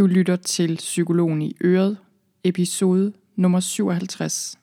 Du 0.00 0.06
lytter 0.06 0.36
til 0.36 0.76
Psykologen 0.76 1.42
i 1.42 1.56
Øret, 1.64 1.96
episode 2.44 3.12
nummer 3.36 3.60
57. 3.60 4.58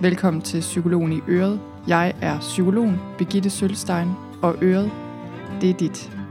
Velkommen 0.00 0.42
til 0.42 0.60
Psykologen 0.60 1.12
i 1.12 1.20
Øret. 1.28 1.60
Jeg 1.88 2.14
er 2.22 2.40
psykologen 2.40 2.96
Birgitte 3.18 3.50
Sølstein, 3.50 4.08
og 4.42 4.56
Øret, 4.62 4.90
det 5.60 5.70
er 5.70 5.74
dit. 5.74 6.23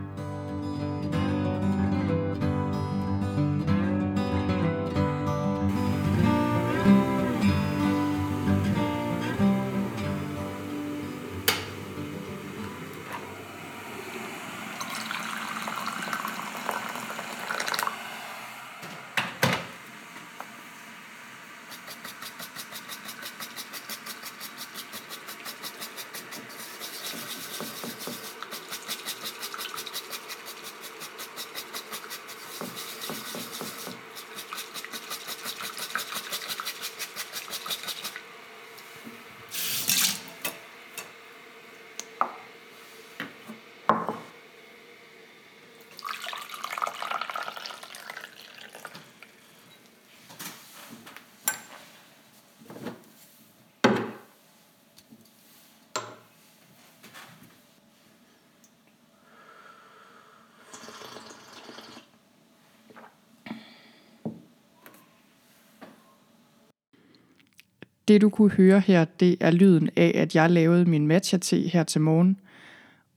Det 68.08 68.22
du 68.22 68.30
kunne 68.30 68.52
høre 68.52 68.80
her, 68.80 69.06
det 69.06 69.38
er 69.40 69.52
lyden 69.52 69.90
af, 69.96 70.12
at 70.16 70.36
jeg 70.36 70.50
lavede 70.52 70.86
min 70.86 71.08
matcha-te 71.08 71.58
her 71.58 71.84
til 71.84 72.02
morgen. 72.02 72.38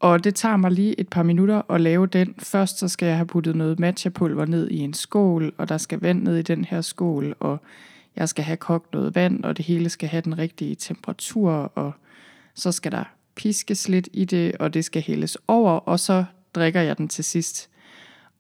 Og 0.01 0.25
det 0.25 0.35
tager 0.35 0.57
mig 0.57 0.71
lige 0.71 1.01
et 1.01 1.09
par 1.09 1.23
minutter 1.23 1.71
at 1.71 1.81
lave 1.81 2.07
den. 2.07 2.35
Først 2.39 2.79
så 2.79 2.89
skal 2.89 3.07
jeg 3.07 3.17
have 3.17 3.27
puttet 3.27 3.57
noget 3.57 3.81
matcha-pulver 3.81 4.45
ned 4.45 4.71
i 4.71 4.79
en 4.79 4.95
skål, 4.95 5.53
og 5.59 5.69
der 5.69 5.79
skal 5.79 6.01
vand 6.01 6.23
ned 6.23 6.37
i 6.37 6.43
den 6.43 6.65
her 6.65 6.81
skål, 6.81 7.37
og 7.41 7.59
jeg 8.17 8.29
skal 8.29 8.45
have 8.45 8.57
kogt 8.57 8.93
noget 8.93 9.15
vand, 9.15 9.45
og 9.45 9.57
det 9.57 9.65
hele 9.65 9.89
skal 9.89 10.09
have 10.09 10.21
den 10.21 10.39
rigtige 10.39 10.75
temperatur, 10.75 11.51
og 11.53 11.93
så 12.55 12.73
skal 12.73 12.93
der 12.93 13.05
piskes 13.35 13.89
lidt 13.89 14.09
i 14.13 14.25
det, 14.25 14.57
og 14.57 14.75
det 14.75 14.85
skal 14.85 15.03
hældes 15.03 15.39
over, 15.49 15.73
og 15.73 16.01
så 16.01 16.25
drikker 16.55 16.81
jeg 16.81 16.99
den 16.99 17.09
til 17.09 17.25
sidst. 17.25 17.71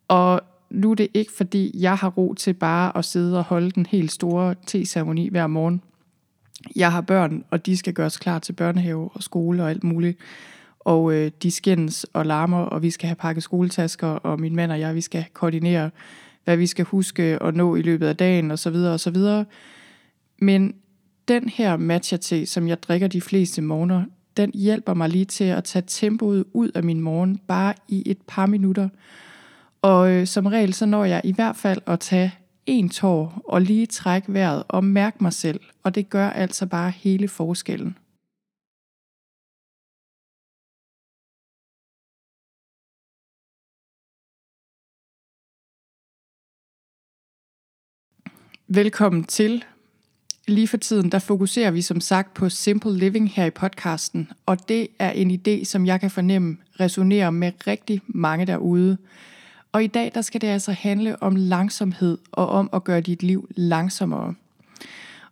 Og 0.08 0.40
nu 0.70 0.90
er 0.90 0.94
det 0.94 1.08
ikke 1.14 1.32
fordi, 1.36 1.70
jeg 1.74 1.96
har 1.96 2.08
ro 2.08 2.34
til 2.34 2.54
bare 2.54 2.96
at 2.96 3.04
sidde 3.04 3.38
og 3.38 3.44
holde 3.44 3.70
den 3.70 3.86
helt 3.86 4.12
store 4.12 4.54
te-ceremoni 4.66 5.28
hver 5.28 5.46
morgen. 5.46 5.82
Jeg 6.76 6.92
har 6.92 7.00
børn, 7.00 7.44
og 7.50 7.66
de 7.66 7.76
skal 7.76 7.94
gøres 7.94 8.16
klar 8.16 8.38
til 8.38 8.52
børnehave 8.52 9.10
og 9.14 9.22
skole 9.22 9.62
og 9.62 9.70
alt 9.70 9.84
muligt. 9.84 10.18
Og 10.80 11.12
øh, 11.12 11.30
de 11.42 11.50
skændes 11.50 12.04
og 12.12 12.26
larmer, 12.26 12.58
og 12.58 12.82
vi 12.82 12.90
skal 12.90 13.06
have 13.06 13.16
pakket 13.16 13.42
skoletasker, 13.42 14.06
og 14.06 14.40
min 14.40 14.56
mand 14.56 14.72
og 14.72 14.80
jeg, 14.80 14.94
vi 14.94 15.00
skal 15.00 15.24
koordinere, 15.32 15.90
hvad 16.44 16.56
vi 16.56 16.66
skal 16.66 16.84
huske 16.84 17.22
at 17.22 17.54
nå 17.54 17.76
i 17.76 17.82
løbet 17.82 18.06
af 18.06 18.16
dagen, 18.16 18.50
og 18.50 18.58
så 18.58 18.70
videre, 18.70 18.92
og 18.92 19.00
så 19.00 19.10
videre. 19.10 19.44
Men 20.38 20.74
den 21.28 21.48
her 21.48 21.76
matcha 21.76 22.16
te, 22.16 22.46
som 22.46 22.68
jeg 22.68 22.82
drikker 22.82 23.08
de 23.08 23.20
fleste 23.20 23.62
morgener, 23.62 24.04
den 24.36 24.50
hjælper 24.54 24.94
mig 24.94 25.08
lige 25.08 25.24
til 25.24 25.44
at 25.44 25.64
tage 25.64 25.84
tempoet 25.86 26.44
ud 26.52 26.70
af 26.74 26.84
min 26.84 27.00
morgen, 27.00 27.38
bare 27.48 27.74
i 27.88 28.02
et 28.06 28.18
par 28.26 28.46
minutter. 28.46 28.88
Og 29.82 30.10
øh, 30.10 30.26
som 30.26 30.46
regel, 30.46 30.74
så 30.74 30.86
når 30.86 31.04
jeg 31.04 31.20
i 31.24 31.32
hvert 31.32 31.56
fald 31.56 31.80
at 31.86 32.00
tage 32.00 32.34
en 32.66 32.88
tår 32.88 33.42
og 33.44 33.62
lige 33.62 33.86
trække 33.86 34.32
vejret 34.32 34.64
og 34.68 34.84
mærke 34.84 35.16
mig 35.20 35.32
selv, 35.32 35.60
og 35.82 35.94
det 35.94 36.10
gør 36.10 36.30
altså 36.30 36.66
bare 36.66 36.90
hele 36.90 37.28
forskellen. 37.28 37.96
Velkommen 48.68 49.24
til. 49.24 49.64
Lige 50.48 50.68
for 50.68 50.76
tiden, 50.76 51.12
der 51.12 51.18
fokuserer 51.18 51.70
vi 51.70 51.82
som 51.82 52.00
sagt 52.00 52.34
på 52.34 52.48
simple 52.48 52.98
living 52.98 53.30
her 53.30 53.44
i 53.44 53.50
podcasten, 53.50 54.32
og 54.46 54.68
det 54.68 54.88
er 54.98 55.10
en 55.10 55.30
idé, 55.30 55.64
som 55.64 55.86
jeg 55.86 56.00
kan 56.00 56.10
fornemme 56.10 56.56
resonerer 56.80 57.30
med 57.30 57.52
rigtig 57.66 58.00
mange 58.06 58.46
derude. 58.46 58.98
Og 59.76 59.84
i 59.84 59.86
dag 59.86 60.10
der 60.14 60.20
skal 60.20 60.40
det 60.40 60.46
altså 60.46 60.72
handle 60.72 61.22
om 61.22 61.36
langsomhed 61.36 62.18
og 62.32 62.48
om 62.48 62.70
at 62.72 62.84
gøre 62.84 63.00
dit 63.00 63.22
liv 63.22 63.48
langsommere. 63.56 64.34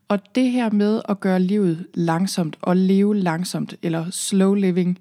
Og 0.09 0.35
det 0.35 0.51
her 0.51 0.71
med 0.71 1.03
at 1.09 1.21
gøre 1.21 1.41
livet 1.41 1.87
langsomt 1.95 2.57
og 2.63 2.77
leve 2.77 3.17
langsomt, 3.17 3.75
eller 3.83 4.11
slow 4.11 4.55
living, 4.55 4.99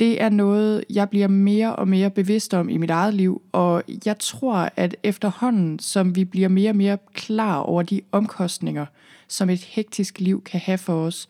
det 0.00 0.22
er 0.22 0.28
noget, 0.28 0.84
jeg 0.90 1.10
bliver 1.10 1.28
mere 1.28 1.76
og 1.76 1.88
mere 1.88 2.10
bevidst 2.10 2.54
om 2.54 2.68
i 2.68 2.76
mit 2.76 2.90
eget 2.90 3.14
liv, 3.14 3.42
og 3.52 3.82
jeg 4.04 4.18
tror, 4.18 4.70
at 4.76 4.96
efterhånden, 5.02 5.78
som 5.78 6.16
vi 6.16 6.24
bliver 6.24 6.48
mere 6.48 6.70
og 6.70 6.76
mere 6.76 6.98
klar 7.12 7.56
over 7.56 7.82
de 7.82 8.00
omkostninger, 8.12 8.86
som 9.28 9.50
et 9.50 9.64
hektisk 9.64 10.20
liv 10.20 10.42
kan 10.42 10.60
have 10.60 10.78
for 10.78 11.06
os, 11.06 11.28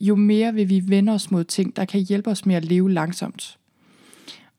jo 0.00 0.16
mere 0.16 0.54
vil 0.54 0.68
vi 0.68 0.82
vende 0.86 1.12
os 1.12 1.30
mod 1.30 1.44
ting, 1.44 1.76
der 1.76 1.84
kan 1.84 2.00
hjælpe 2.00 2.30
os 2.30 2.46
med 2.46 2.54
at 2.54 2.64
leve 2.64 2.92
langsomt. 2.92 3.58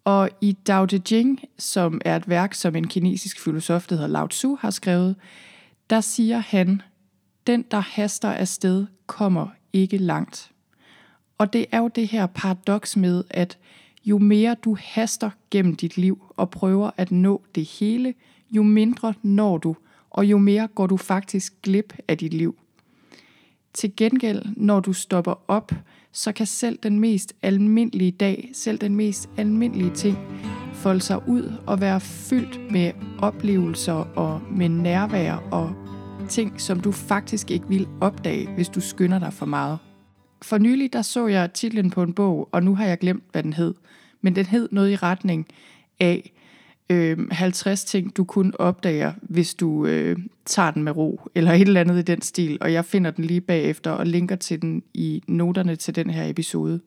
Og 0.04 0.30
i 0.42 0.52
Dao 0.52 0.86
De 0.86 1.02
Jing, 1.12 1.40
som 1.58 2.02
er 2.06 2.16
et 2.16 2.30
værk, 2.30 2.54
som 2.54 2.76
en 2.76 2.88
kinesisk 2.88 3.44
filosof, 3.44 3.88
der 3.88 3.96
hedder 3.96 4.08
Lao 4.08 4.28
Tzu, 4.28 4.58
har 4.62 4.70
skrevet, 4.70 5.16
der 5.90 6.02
siger 6.02 6.38
han, 6.38 6.82
den 7.48 7.66
der 7.72 7.80
haster 7.80 8.30
afsted, 8.32 8.86
kommer 9.08 9.48
ikke 9.74 9.98
langt. 9.98 10.52
Og 11.38 11.54
det 11.54 11.66
er 11.72 11.80
jo 11.80 11.88
det 11.88 12.08
her 12.08 12.26
paradoks 12.26 12.98
med, 12.98 13.24
at 13.30 13.58
jo 14.06 14.18
mere 14.18 14.56
du 14.64 14.78
haster 14.80 15.30
gennem 15.52 15.76
dit 15.76 15.98
liv 15.98 16.24
og 16.38 16.50
prøver 16.50 16.92
at 16.98 17.12
nå 17.12 17.42
det 17.56 17.66
hele, 17.66 18.14
jo 18.52 18.64
mindre 18.64 19.14
når 19.22 19.58
du, 19.58 19.76
og 20.10 20.26
jo 20.26 20.38
mere 20.38 20.68
går 20.68 20.88
du 20.88 20.98
faktisk 20.98 21.62
glip 21.62 21.94
af 22.08 22.18
dit 22.18 22.34
liv. 22.34 22.58
Til 23.74 23.96
gengæld, 23.97 24.41
når 24.57 24.80
du 24.80 24.94
stopper 24.94 25.34
op, 25.47 25.72
så 26.12 26.31
kan 26.31 26.46
selv 26.46 26.80
den 26.84 27.00
mest 27.00 27.34
almindelige 27.41 28.12
dag, 28.12 28.50
selv 28.53 28.78
den 28.78 28.96
mest 28.96 29.30
almindelige 29.38 29.96
ting, 29.96 30.18
folde 30.74 31.02
sig 31.02 31.30
ud 31.30 31.53
og 31.68 31.81
være 31.81 32.00
fyldt 32.00 32.72
med 32.72 32.91
oplevelser 33.22 33.94
og 33.94 34.41
med 34.52 34.69
nærvær 34.69 35.34
og 35.52 35.74
ting, 36.30 36.62
som 36.62 36.80
du 36.80 36.91
faktisk 36.91 37.52
ikke 37.52 37.68
vil 37.68 37.88
opdage, 38.02 38.50
hvis 38.56 38.69
du 38.69 38.81
skynder 38.81 39.19
dig 39.19 39.34
for 39.34 39.46
meget. 39.46 39.80
For 40.41 40.57
nylig 40.57 40.94
der 40.94 41.01
så 41.01 41.28
jeg 41.28 41.53
titlen 41.53 41.90
på 41.90 42.03
en 42.03 42.13
bog, 42.13 42.50
og 42.51 42.63
nu 42.63 42.75
har 42.75 42.86
jeg 42.86 43.00
glemt, 43.00 43.24
hvad 43.31 43.44
den 43.44 43.53
hed. 43.53 43.74
Men 44.22 44.36
den 44.36 44.46
hed 44.46 44.69
noget 44.72 44.91
i 44.91 44.96
retning 44.96 45.47
af, 46.00 46.31
øh, 46.89 47.17
50 47.31 47.83
ting, 47.83 48.17
du 48.17 48.23
kun 48.23 48.53
opdager, 48.59 49.13
hvis 49.22 49.55
du 49.55 49.85
øh, 49.85 50.17
tager 50.45 50.72
den 50.72 50.83
med 50.83 50.97
ro, 50.97 51.22
eller 51.35 51.51
et 51.51 51.61
eller 51.61 51.81
andet 51.81 52.00
i 52.00 52.01
den 52.01 52.22
stil. 52.22 52.57
Og 52.61 52.73
jeg 52.73 52.85
finder 52.85 53.11
den 53.11 53.25
lige 53.25 53.41
bagefter 53.41 53.91
og 53.91 54.07
linker 54.07 54.35
til 54.35 54.61
den 54.61 54.83
i 54.94 55.23
noterne 55.27 55.75
til 55.75 55.95
den 55.95 56.09
her 56.09 56.29
episode. 56.29 56.79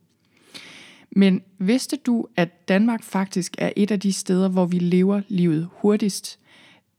Men 1.17 1.43
vidste 1.59 1.97
du, 1.97 2.27
at 2.37 2.69
Danmark 2.69 3.03
faktisk 3.03 3.55
er 3.59 3.73
et 3.77 3.91
af 3.91 4.01
de 4.01 4.13
steder, 4.13 4.49
hvor 4.49 4.67
vi 4.67 4.79
lever 4.79 5.23
livet 5.29 5.69
hurtigst? 5.73 6.39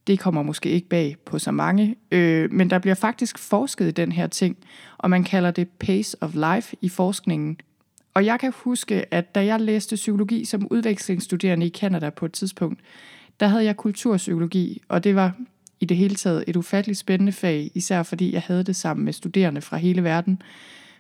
Det 0.08 0.20
kommer 0.20 0.44
måske 0.44 0.70
ikke 0.70 0.90
bag 0.90 1.16
på 1.26 1.40
så 1.40 1.52
mange, 1.52 1.96
øh, 2.12 2.52
men 2.52 2.70
der 2.70 2.80
bliver 2.80 2.96
faktisk 2.96 3.38
forsket 3.38 3.88
i 3.88 3.92
den 3.92 4.12
her 4.12 4.28
ting, 4.28 4.58
og 4.98 5.10
man 5.10 5.24
kalder 5.24 5.52
det 5.52 5.70
pace 5.70 6.18
of 6.22 6.34
life 6.34 6.76
i 6.82 6.90
forskningen, 6.90 7.58
og 8.14 8.26
jeg 8.26 8.40
kan 8.40 8.54
huske, 8.56 9.14
at 9.14 9.36
da 9.36 9.46
jeg 9.46 9.62
læste 9.62 9.96
psykologi 9.96 10.46
som 10.46 10.68
udvekslingsstuderende 10.72 11.66
i 11.66 11.70
Kanada 11.70 12.10
på 12.10 12.26
et 12.26 12.32
tidspunkt, 12.32 12.80
der 13.40 13.48
havde 13.48 13.66
jeg 13.66 13.78
kulturpsykologi, 13.78 14.82
og 14.88 15.04
det 15.04 15.16
var 15.16 15.32
i 15.80 15.86
det 15.86 15.98
hele 15.98 16.16
taget 16.16 16.44
et 16.48 16.56
ufatteligt 16.56 17.00
spændende 17.00 17.32
fag, 17.32 17.72
især 17.74 18.04
fordi 18.04 18.34
jeg 18.34 18.42
havde 18.42 18.64
det 18.64 18.76
sammen 18.76 19.06
med 19.06 19.14
studerende 19.14 19.62
fra 19.62 19.78
hele 19.78 20.04
verden. 20.04 20.42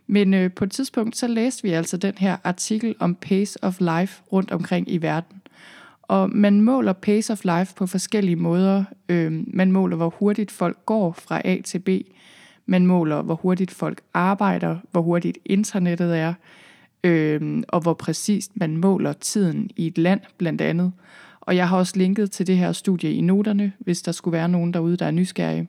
Men 0.07 0.33
øh, 0.33 0.51
på 0.51 0.63
et 0.63 0.71
tidspunkt, 0.71 1.17
så 1.17 1.27
læste 1.27 1.63
vi 1.63 1.69
altså 1.69 1.97
den 1.97 2.13
her 2.17 2.37
artikel 2.43 2.95
om 2.99 3.15
pace 3.15 3.63
of 3.63 3.79
life 3.79 4.21
rundt 4.31 4.51
omkring 4.51 4.91
i 4.91 4.97
verden. 4.97 5.41
Og 6.01 6.29
man 6.29 6.61
måler 6.61 6.93
pace 6.93 7.33
of 7.33 7.43
life 7.43 7.75
på 7.75 7.87
forskellige 7.87 8.35
måder. 8.35 8.83
Øh, 9.09 9.43
man 9.47 9.71
måler, 9.71 9.95
hvor 9.95 10.09
hurtigt 10.09 10.51
folk 10.51 10.85
går 10.85 11.11
fra 11.11 11.41
A 11.45 11.61
til 11.61 11.79
B. 11.79 11.89
Man 12.65 12.85
måler, 12.85 13.21
hvor 13.21 13.35
hurtigt 13.35 13.71
folk 13.71 14.01
arbejder, 14.13 14.77
hvor 14.91 15.01
hurtigt 15.01 15.37
internettet 15.45 16.17
er 16.17 16.33
øh, 17.03 17.63
og 17.67 17.81
hvor 17.81 17.93
præcist 17.93 18.51
man 18.55 18.77
måler 18.77 19.13
tiden 19.13 19.69
i 19.75 19.87
et 19.87 19.97
land 19.97 20.21
blandt 20.37 20.61
andet. 20.61 20.91
Og 21.41 21.55
jeg 21.55 21.69
har 21.69 21.77
også 21.77 21.93
linket 21.97 22.31
til 22.31 22.47
det 22.47 22.57
her 22.57 22.71
studie 22.71 23.13
i 23.13 23.21
noterne, 23.21 23.73
hvis 23.79 24.01
der 24.01 24.11
skulle 24.11 24.33
være 24.33 24.49
nogen 24.49 24.73
derude, 24.73 24.97
der 24.97 25.05
er 25.05 25.11
nysgerrige. 25.11 25.67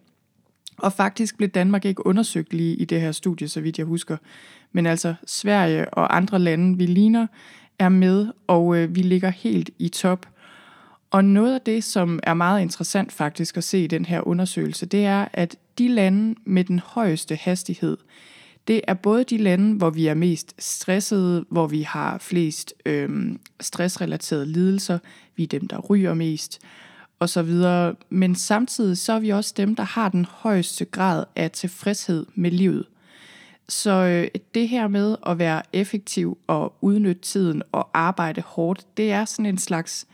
Og 0.79 0.93
faktisk 0.93 1.37
blev 1.37 1.49
Danmark 1.49 1.85
ikke 1.85 2.07
undersøgt 2.07 2.55
lige 2.55 2.77
i 2.77 2.85
det 2.85 3.01
her 3.01 3.13
studie, 3.13 3.49
så 3.49 3.61
vidt 3.61 3.79
jeg 3.79 3.87
husker. 3.87 4.17
Men 4.73 4.87
altså 4.87 5.15
Sverige 5.27 5.95
og 5.95 6.17
andre 6.17 6.39
lande, 6.39 6.79
vi 6.79 6.87
ligner, 6.87 7.27
er 7.79 7.89
med, 7.89 8.29
og 8.47 8.77
øh, 8.77 8.95
vi 8.95 9.03
ligger 9.03 9.31
helt 9.31 9.71
i 9.79 9.89
top. 9.89 10.27
Og 11.11 11.25
noget 11.25 11.55
af 11.55 11.61
det, 11.61 11.85
som 11.85 12.21
er 12.23 12.35
meget 12.35 12.63
interessant 12.63 13.13
faktisk 13.13 13.57
at 13.57 13.65
se 13.65 13.85
i 13.85 13.87
den 13.87 14.05
her 14.05 14.27
undersøgelse, 14.27 14.87
det 14.87 15.05
er, 15.05 15.29
at 15.33 15.57
de 15.79 15.89
lande 15.89 16.35
med 16.45 16.65
den 16.65 16.79
højeste 16.79 17.37
hastighed, 17.37 17.97
det 18.69 18.81
er 18.89 18.95
både 18.95 19.25
de 19.25 19.37
lande, 19.37 19.77
hvor 19.77 19.91
vi 19.91 20.07
er 20.07 20.15
mest 20.15 20.55
stressede, 20.59 21.45
hvor 21.51 21.67
vi 21.67 21.83
har 21.83 22.19
flest 22.19 22.75
øhm, 22.87 23.41
stressrelaterede 23.61 24.47
lidelser, 24.47 24.99
vi 25.37 25.43
er 25.43 25.47
dem, 25.47 25.69
der 25.69 25.79
ryger 25.79 26.15
mest, 26.15 26.61
og 27.19 27.29
så 27.29 27.43
videre. 27.43 27.95
Men 28.11 28.35
samtidig 28.35 28.99
så 28.99 29.13
er 29.13 29.19
vi 29.19 29.31
også 29.31 29.55
dem, 29.57 29.77
der 29.77 29.83
har 29.83 30.09
den 30.09 30.25
højeste 30.31 30.85
grad 30.85 31.25
af 31.37 31.51
tilfredshed 31.51 32.27
med 32.35 32.51
livet. 32.51 32.87
Så 33.69 33.91
øh, 33.91 34.29
det 34.55 34.69
her 34.69 34.89
med 34.89 35.17
at 35.27 35.39
være 35.39 35.63
effektiv 35.73 36.39
og 36.47 36.75
udnytte 36.81 37.23
tiden 37.23 37.63
og 37.73 37.89
arbejde 37.95 38.41
hårdt, 38.41 38.87
det 38.97 39.13
er 39.13 39.25
sådan 39.25 39.47
en 39.47 39.59
slags 39.59 40.07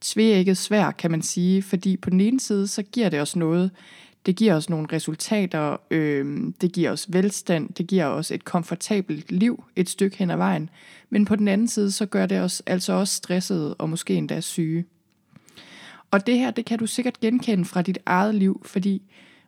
tvækket 0.00 0.56
svær, 0.56 0.90
kan 0.90 1.10
man 1.10 1.22
sige, 1.22 1.62
fordi 1.62 1.96
på 1.96 2.10
den 2.10 2.20
ene 2.20 2.40
side, 2.40 2.66
så 2.66 2.82
giver 2.82 3.08
det 3.08 3.20
os 3.20 3.36
noget. 3.36 3.70
Det 4.26 4.36
giver 4.36 4.54
os 4.54 4.70
nogle 4.70 4.88
resultater, 4.92 5.76
øh, 5.90 6.52
det 6.60 6.72
giver 6.72 6.90
os 6.90 7.06
velstand, 7.12 7.68
det 7.68 7.86
giver 7.86 8.06
os 8.06 8.30
et 8.30 8.44
komfortabelt 8.44 9.32
liv 9.32 9.64
et 9.76 9.88
stykke 9.88 10.16
hen 10.16 10.30
ad 10.30 10.36
vejen. 10.36 10.70
Men 11.10 11.24
på 11.24 11.36
den 11.36 11.48
anden 11.48 11.68
side, 11.68 11.92
så 11.92 12.06
gør 12.06 12.26
det 12.26 12.40
os 12.40 12.62
altså 12.66 12.92
også 12.92 13.14
stressede 13.14 13.74
og 13.74 13.90
måske 13.90 14.14
endda 14.14 14.40
syge. 14.40 14.84
Og 16.10 16.26
det 16.26 16.38
her, 16.38 16.50
det 16.50 16.64
kan 16.64 16.78
du 16.78 16.86
sikkert 16.86 17.20
genkende 17.20 17.64
fra 17.64 17.82
dit 17.82 17.98
eget 18.06 18.34
liv, 18.34 18.62
fordi 18.64 19.02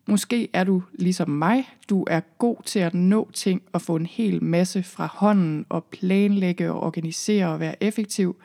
måske 0.07 0.49
er 0.53 0.65
du 0.65 0.83
ligesom 0.99 1.31
mig, 1.31 1.69
du 1.91 2.05
er 2.11 2.21
god 2.21 2.57
til 2.65 2.79
at 2.79 2.95
nå 2.95 3.31
ting 3.35 3.63
og 3.73 3.83
få 3.83 3.97
en 3.97 4.07
hel 4.07 4.43
masse 4.45 4.83
fra 4.83 5.07
hånden 5.07 5.67
og 5.69 5.85
planlægge 5.85 6.73
og 6.73 6.83
organisere 6.83 7.49
og 7.49 7.61
være 7.61 7.83
effektiv. 7.83 8.37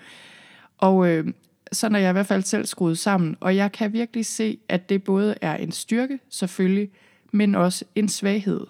Og 0.78 1.08
øh, 1.08 1.28
sådan 1.72 1.96
er 1.96 2.00
jeg 2.00 2.10
i 2.10 2.12
hvert 2.12 2.28
fald 2.28 2.44
selv 2.44 2.66
skruet 2.66 2.98
sammen, 2.98 3.38
og 3.40 3.56
jeg 3.56 3.72
kan 3.72 3.94
virkelig 3.94 4.26
se, 4.26 4.58
at 4.70 4.90
det 4.90 5.04
både 5.04 5.36
er 5.42 5.56
en 5.56 5.72
styrke, 5.72 6.20
selvfølgelig, 6.30 6.90
men 7.32 7.56
også 7.56 7.86
en 7.96 8.10
svaghed. 8.10 8.68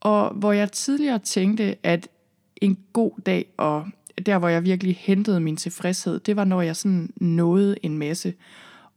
Og 0.00 0.34
hvor 0.34 0.52
jeg 0.52 0.72
tidligere 0.72 1.18
tænkte, 1.18 1.76
at 1.82 2.08
en 2.56 2.78
god 2.92 3.10
dag, 3.26 3.46
og 3.56 3.86
der 4.26 4.38
hvor 4.38 4.48
jeg 4.48 4.64
virkelig 4.64 4.96
hentede 5.00 5.40
min 5.40 5.56
tilfredshed, 5.56 6.20
det 6.20 6.36
var 6.36 6.44
når 6.44 6.62
jeg 6.62 6.76
sådan 6.76 7.10
nåede 7.16 7.76
en 7.82 7.98
masse, 7.98 8.34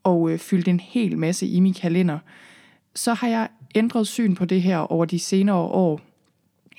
og 0.03 0.31
øh, 0.31 0.39
fyldte 0.39 0.71
en 0.71 0.79
hel 0.79 1.17
masse 1.17 1.47
i 1.47 1.59
min 1.59 1.73
kalender. 1.73 2.19
Så 2.95 3.13
har 3.13 3.27
jeg 3.27 3.47
ændret 3.75 4.07
syn 4.07 4.35
på 4.35 4.45
det 4.45 4.61
her 4.61 4.77
over 4.77 5.05
de 5.05 5.19
senere 5.19 5.55
år. 5.55 6.01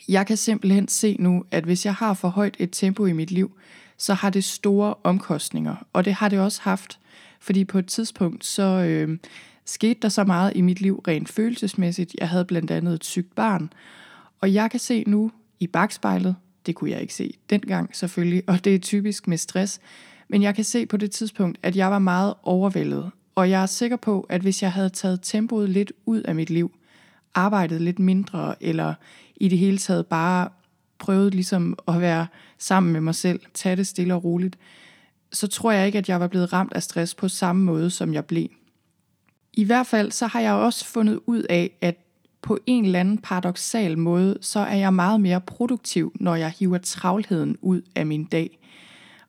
Jeg 0.08 0.26
kan 0.26 0.36
simpelthen 0.36 0.88
se 0.88 1.16
nu, 1.18 1.44
at 1.50 1.64
hvis 1.64 1.86
jeg 1.86 1.94
har 1.94 2.14
for 2.14 2.28
højt 2.28 2.56
et 2.58 2.68
tempo 2.72 3.06
i 3.06 3.12
mit 3.12 3.30
liv, 3.30 3.52
så 4.00 4.14
har 4.14 4.30
det 4.30 4.44
store 4.44 4.94
omkostninger. 5.04 5.76
Og 5.92 6.04
det 6.04 6.14
har 6.14 6.28
det 6.28 6.40
også 6.40 6.60
haft, 6.62 6.98
fordi 7.40 7.64
på 7.64 7.78
et 7.78 7.86
tidspunkt 7.86 8.44
så 8.44 8.62
øh, 8.62 9.18
skete 9.64 10.00
der 10.02 10.08
så 10.08 10.24
meget 10.24 10.52
i 10.54 10.60
mit 10.60 10.80
liv 10.80 11.02
rent 11.08 11.28
følelsesmæssigt. 11.28 12.16
Jeg 12.20 12.28
havde 12.28 12.44
blandt 12.44 12.70
andet 12.70 12.94
et 12.94 13.04
sygt 13.04 13.34
barn, 13.34 13.72
og 14.40 14.54
jeg 14.54 14.70
kan 14.70 14.80
se 14.80 15.04
nu 15.06 15.30
i 15.60 15.66
bagspejlet, 15.66 16.36
det 16.66 16.74
kunne 16.74 16.90
jeg 16.90 17.00
ikke 17.00 17.14
se 17.14 17.34
dengang 17.50 17.96
selvfølgelig, 17.96 18.42
og 18.46 18.64
det 18.64 18.74
er 18.74 18.78
typisk 18.78 19.28
med 19.28 19.38
stress, 19.38 19.80
men 20.28 20.42
jeg 20.42 20.54
kan 20.54 20.64
se 20.64 20.86
på 20.86 20.96
det 20.96 21.10
tidspunkt, 21.10 21.58
at 21.62 21.76
jeg 21.76 21.90
var 21.90 21.98
meget 21.98 22.34
overvældet, 22.42 23.10
og 23.34 23.50
jeg 23.50 23.62
er 23.62 23.66
sikker 23.66 23.96
på, 23.96 24.26
at 24.28 24.40
hvis 24.40 24.62
jeg 24.62 24.72
havde 24.72 24.88
taget 24.88 25.20
tempoet 25.22 25.68
lidt 25.68 25.92
ud 26.06 26.20
af 26.20 26.34
mit 26.34 26.50
liv, 26.50 26.72
arbejdet 27.34 27.80
lidt 27.80 27.98
mindre, 27.98 28.54
eller 28.60 28.94
i 29.36 29.48
det 29.48 29.58
hele 29.58 29.78
taget 29.78 30.06
bare 30.06 30.48
prøvet 31.00 31.34
ligesom 31.34 31.78
at 31.88 32.00
være 32.00 32.26
sammen 32.58 32.92
med 32.92 33.00
mig 33.00 33.14
selv, 33.14 33.40
tage 33.54 33.76
det 33.76 33.86
stille 33.86 34.14
og 34.14 34.24
roligt, 34.24 34.58
så 35.32 35.46
tror 35.46 35.72
jeg 35.72 35.86
ikke, 35.86 35.98
at 35.98 36.08
jeg 36.08 36.20
var 36.20 36.26
blevet 36.26 36.52
ramt 36.52 36.72
af 36.72 36.82
stress 36.82 37.14
på 37.14 37.28
samme 37.28 37.64
måde, 37.64 37.90
som 37.90 38.14
jeg 38.14 38.24
blev. 38.24 38.48
I 39.52 39.64
hvert 39.64 39.86
fald 39.86 40.10
så 40.12 40.26
har 40.26 40.40
jeg 40.40 40.52
også 40.52 40.84
fundet 40.84 41.20
ud 41.26 41.42
af, 41.42 41.70
at 41.80 41.96
på 42.42 42.58
en 42.66 42.84
eller 42.84 43.00
anden 43.00 43.18
paradoxal 43.18 43.98
måde, 43.98 44.38
så 44.40 44.60
er 44.60 44.76
jeg 44.76 44.94
meget 44.94 45.20
mere 45.20 45.40
produktiv, 45.40 46.12
når 46.14 46.34
jeg 46.34 46.52
hiver 46.58 46.78
travlheden 46.78 47.56
ud 47.62 47.82
af 47.94 48.06
min 48.06 48.24
dag. 48.24 48.58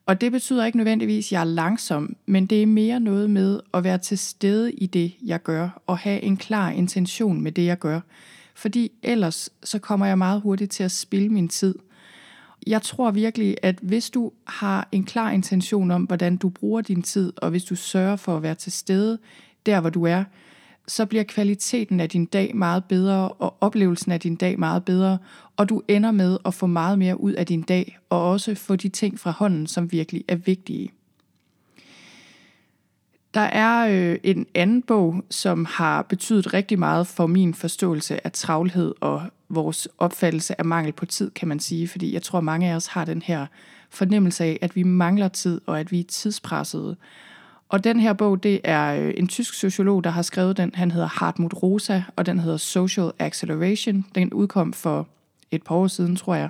Og 0.06 0.20
det 0.20 0.32
betyder 0.32 0.64
ikke 0.64 0.78
nødvendigvis, 0.78 1.26
at 1.26 1.32
jeg 1.32 1.40
er 1.40 1.44
langsom, 1.44 2.16
men 2.26 2.46
det 2.46 2.62
er 2.62 2.66
mere 2.66 3.00
noget 3.00 3.30
med 3.30 3.60
at 3.74 3.84
være 3.84 3.98
til 3.98 4.18
stede 4.18 4.72
i 4.72 4.86
det, 4.86 5.12
jeg 5.22 5.42
gør, 5.42 5.82
og 5.86 5.98
have 5.98 6.22
en 6.22 6.36
klar 6.36 6.70
intention 6.70 7.40
med 7.40 7.52
det, 7.52 7.64
jeg 7.64 7.78
gør. 7.78 8.00
Fordi 8.54 8.92
ellers 9.02 9.50
så 9.62 9.78
kommer 9.78 10.06
jeg 10.06 10.18
meget 10.18 10.40
hurtigt 10.40 10.72
til 10.72 10.82
at 10.82 10.90
spille 10.90 11.28
min 11.28 11.48
tid. 11.48 11.74
Jeg 12.66 12.82
tror 12.82 13.10
virkelig, 13.10 13.56
at 13.62 13.78
hvis 13.82 14.10
du 14.10 14.32
har 14.46 14.88
en 14.92 15.04
klar 15.04 15.30
intention 15.30 15.90
om, 15.90 16.02
hvordan 16.02 16.36
du 16.36 16.48
bruger 16.48 16.80
din 16.80 17.02
tid, 17.02 17.32
og 17.36 17.50
hvis 17.50 17.64
du 17.64 17.74
sørger 17.74 18.16
for 18.16 18.36
at 18.36 18.42
være 18.42 18.54
til 18.54 18.72
stede 18.72 19.18
der, 19.66 19.80
hvor 19.80 19.90
du 19.90 20.04
er, 20.04 20.24
så 20.88 21.06
bliver 21.06 21.24
kvaliteten 21.24 22.00
af 22.00 22.08
din 22.08 22.26
dag 22.26 22.56
meget 22.56 22.84
bedre, 22.84 23.28
og 23.28 23.56
oplevelsen 23.60 24.12
af 24.12 24.20
din 24.20 24.36
dag 24.36 24.58
meget 24.58 24.84
bedre, 24.84 25.18
og 25.56 25.68
du 25.68 25.82
ender 25.88 26.10
med 26.10 26.38
at 26.44 26.54
få 26.54 26.66
meget 26.66 26.98
mere 26.98 27.20
ud 27.20 27.32
af 27.32 27.46
din 27.46 27.62
dag, 27.62 27.98
og 28.10 28.30
også 28.30 28.54
få 28.54 28.76
de 28.76 28.88
ting 28.88 29.20
fra 29.20 29.30
hånden, 29.30 29.66
som 29.66 29.92
virkelig 29.92 30.24
er 30.28 30.36
vigtige. 30.36 30.90
Der 33.34 33.40
er 33.40 33.88
øh, 33.90 34.18
en 34.22 34.46
anden 34.54 34.82
bog, 34.82 35.24
som 35.30 35.64
har 35.64 36.02
betydet 36.02 36.54
rigtig 36.54 36.78
meget 36.78 37.06
for 37.06 37.26
min 37.26 37.54
forståelse 37.54 38.26
af 38.26 38.32
travlhed 38.32 38.94
og 39.00 39.22
vores 39.48 39.88
opfattelse 39.98 40.58
af 40.60 40.64
mangel 40.64 40.92
på 40.92 41.06
tid, 41.06 41.30
kan 41.30 41.48
man 41.48 41.60
sige, 41.60 41.88
fordi 41.88 42.14
jeg 42.14 42.22
tror, 42.22 42.40
mange 42.40 42.70
af 42.70 42.74
os 42.74 42.86
har 42.86 43.04
den 43.04 43.22
her 43.22 43.46
fornemmelse 43.90 44.44
af, 44.44 44.58
at 44.60 44.76
vi 44.76 44.82
mangler 44.82 45.28
tid, 45.28 45.60
og 45.66 45.80
at 45.80 45.92
vi 45.92 46.00
er 46.00 46.04
tidspressede. 46.04 46.96
Og 47.68 47.84
den 47.84 48.00
her 48.00 48.12
bog, 48.12 48.42
det 48.42 48.60
er 48.64 48.94
øh, 48.94 49.14
en 49.16 49.28
tysk 49.28 49.54
sociolog, 49.54 50.04
der 50.04 50.10
har 50.10 50.22
skrevet 50.22 50.56
den. 50.56 50.70
Han 50.74 50.90
hedder 50.90 51.06
Hartmut 51.06 51.62
Rosa, 51.62 52.02
og 52.16 52.26
den 52.26 52.38
hedder 52.38 52.56
Social 52.56 53.12
Acceleration. 53.18 54.06
Den 54.14 54.32
udkom 54.32 54.72
for 54.72 55.08
et 55.50 55.62
par 55.62 55.74
år 55.74 55.86
siden, 55.86 56.16
tror 56.16 56.34
jeg. 56.34 56.48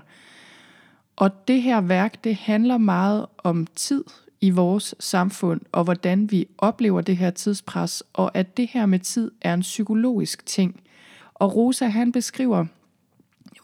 Og 1.16 1.48
det 1.48 1.62
her 1.62 1.80
værk, 1.80 2.24
det 2.24 2.36
handler 2.36 2.78
meget 2.78 3.26
om 3.38 3.66
tid 3.76 4.04
i 4.42 4.50
vores 4.50 4.94
samfund, 5.00 5.60
og 5.72 5.84
hvordan 5.84 6.30
vi 6.30 6.46
oplever 6.58 7.00
det 7.00 7.16
her 7.16 7.30
tidspres, 7.30 8.02
og 8.12 8.30
at 8.36 8.56
det 8.56 8.68
her 8.68 8.86
med 8.86 8.98
tid 8.98 9.30
er 9.40 9.54
en 9.54 9.60
psykologisk 9.60 10.46
ting. 10.46 10.80
Og 11.34 11.56
Rosa, 11.56 11.86
han 11.86 12.12
beskriver, 12.12 12.66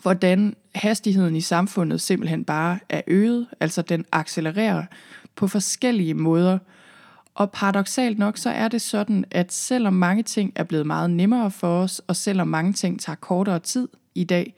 hvordan 0.02 0.56
hastigheden 0.74 1.36
i 1.36 1.40
samfundet 1.40 2.00
simpelthen 2.00 2.44
bare 2.44 2.78
er 2.88 3.02
øget, 3.06 3.46
altså 3.60 3.82
den 3.82 4.04
accelererer 4.12 4.84
på 5.36 5.48
forskellige 5.48 6.14
måder– 6.14 6.58
og 7.38 7.50
paradoxalt 7.50 8.18
nok, 8.18 8.36
så 8.36 8.50
er 8.50 8.68
det 8.68 8.82
sådan, 8.82 9.24
at 9.30 9.52
selvom 9.52 9.92
mange 9.92 10.22
ting 10.22 10.52
er 10.54 10.64
blevet 10.64 10.86
meget 10.86 11.10
nemmere 11.10 11.50
for 11.50 11.82
os, 11.82 12.02
og 12.06 12.16
selvom 12.16 12.48
mange 12.48 12.72
ting 12.72 13.00
tager 13.00 13.16
kortere 13.16 13.58
tid 13.58 13.88
i 14.14 14.24
dag, 14.24 14.54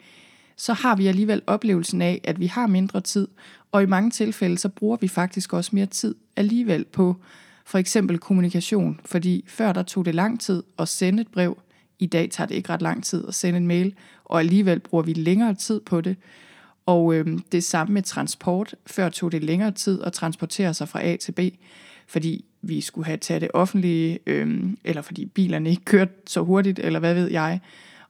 så 0.61 0.73
har 0.73 0.95
vi 0.95 1.07
alligevel 1.07 1.41
oplevelsen 1.47 2.01
af, 2.01 2.21
at 2.23 2.39
vi 2.39 2.45
har 2.45 2.67
mindre 2.67 3.01
tid, 3.01 3.27
og 3.71 3.83
i 3.83 3.85
mange 3.85 4.11
tilfælde, 4.11 4.57
så 4.57 4.69
bruger 4.69 4.97
vi 5.01 5.07
faktisk 5.07 5.53
også 5.53 5.71
mere 5.73 5.85
tid 5.85 6.15
alligevel 6.35 6.85
på 6.85 7.15
for 7.65 7.77
eksempel 7.77 8.17
kommunikation, 8.17 8.99
fordi 9.05 9.43
før 9.47 9.73
der 9.73 9.83
tog 9.83 10.05
det 10.05 10.15
lang 10.15 10.39
tid 10.39 10.63
at 10.79 10.87
sende 10.87 11.21
et 11.21 11.27
brev, 11.27 11.57
i 11.99 12.05
dag 12.05 12.29
tager 12.31 12.47
det 12.47 12.55
ikke 12.55 12.69
ret 12.69 12.81
lang 12.81 13.03
tid 13.03 13.27
at 13.27 13.35
sende 13.35 13.57
en 13.57 13.67
mail, 13.67 13.95
og 14.25 14.39
alligevel 14.39 14.79
bruger 14.79 15.03
vi 15.03 15.13
længere 15.13 15.55
tid 15.55 15.79
på 15.79 16.01
det. 16.01 16.15
Og 16.85 17.13
øh, 17.13 17.39
det 17.51 17.63
samme 17.63 17.93
med 17.93 18.01
transport. 18.01 18.75
Før 18.85 19.09
tog 19.09 19.31
det 19.31 19.43
længere 19.43 19.71
tid 19.71 20.01
at 20.03 20.13
transportere 20.13 20.73
sig 20.73 20.89
fra 20.89 21.03
A 21.03 21.15
til 21.15 21.31
B, 21.31 21.39
fordi 22.07 22.45
vi 22.61 22.81
skulle 22.81 23.05
have 23.05 23.17
taget 23.17 23.41
det 23.41 23.51
offentlige, 23.53 24.19
øh, 24.25 24.63
eller 24.83 25.01
fordi 25.01 25.25
bilerne 25.25 25.69
ikke 25.69 25.85
kørte 25.85 26.13
så 26.27 26.41
hurtigt, 26.41 26.79
eller 26.79 26.99
hvad 26.99 27.13
ved 27.13 27.31
jeg. 27.31 27.59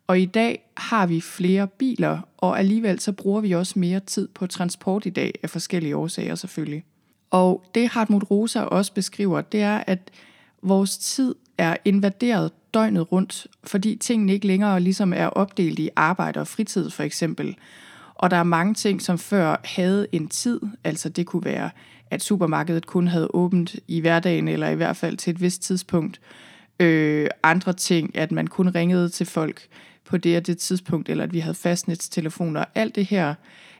Og 0.08 0.20
i 0.20 0.25
dag 0.25 0.70
har 0.77 1.05
vi 1.05 1.22
flere 1.22 1.67
biler, 1.67 2.20
og 2.38 2.60
alligevel 2.60 3.00
så 3.00 3.12
bruger 3.12 3.41
vi 3.41 3.51
også 3.51 3.79
mere 3.79 4.00
tid 4.00 4.27
på 4.27 4.48
transport 4.48 5.05
i 5.05 5.10
dag, 5.10 5.39
af 5.43 5.50
forskellige 5.50 5.96
årsager 5.96 6.36
selvfølgelig. 6.36 6.84
Og 7.29 7.63
det 7.75 7.89
Hartmut 7.89 8.31
Rosa 8.31 8.62
også 8.62 8.93
beskriver, 8.93 9.41
det 9.41 9.62
er, 9.62 9.84
at 9.88 10.12
vores 10.62 10.98
tid 10.98 11.36
er 11.58 11.75
invaderet 11.86 12.51
døgnet 12.74 13.12
rundt, 13.12 13.48
fordi 13.63 13.96
tingene 13.96 14.34
ikke 14.34 14.48
længere 14.48 14.79
ligesom 14.79 15.13
er 15.13 15.27
opdelt 15.27 15.79
i 15.79 15.89
arbejde 15.96 16.39
og 16.39 16.48
fritid 16.48 16.89
for 16.89 17.03
eksempel. 17.03 17.55
Og 18.15 18.31
der 18.31 18.38
er 18.38 18.43
mange 18.43 18.74
ting, 18.74 19.01
som 19.01 19.17
før 19.17 19.55
havde 19.63 20.08
en 20.12 20.27
tid, 20.27 20.60
altså 20.84 21.10
det 21.10 21.25
kunne 21.25 21.46
være 21.46 21.70
at 22.12 22.22
supermarkedet 22.22 22.86
kun 22.86 23.08
havde 23.08 23.27
åbent 23.34 23.75
i 23.88 24.00
hverdagen, 24.00 24.48
eller 24.48 24.70
i 24.70 24.75
hvert 24.75 24.98
fald 24.98 25.17
til 25.17 25.31
et 25.31 25.41
vist 25.41 25.62
tidspunkt. 25.62 26.22
Øh, 26.79 27.27
andre 27.43 27.74
ting, 27.74 28.17
at 28.17 28.31
man 28.31 28.48
kun 28.48 28.70
ringede 28.70 29.10
til 29.10 29.25
folk 29.25 29.67
på 30.12 30.18
det 30.18 30.38
og 30.38 30.48
det 30.48 30.58
tidspunkt, 30.58 31.10
eller 31.10 31.24
at 31.24 31.34
vi 31.34 31.39
havde 31.39 31.56
fastnetstelefoner. 31.56 32.65
Alt 32.75 32.96
det 32.96 33.06
her 33.06 33.34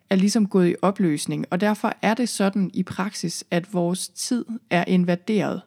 er 0.10 0.16
ligesom 0.16 0.48
gået 0.48 0.70
i 0.70 0.76
opløsning, 0.82 1.46
og 1.50 1.62
derfor 1.62 1.94
er 2.02 2.14
det 2.14 2.30
sådan 2.30 2.72
i 2.74 2.84
praksis, 2.84 3.44
at 3.52 3.74
vores 3.74 4.10
tid 4.10 4.46
er 4.70 4.84
invaderet. 4.88 5.62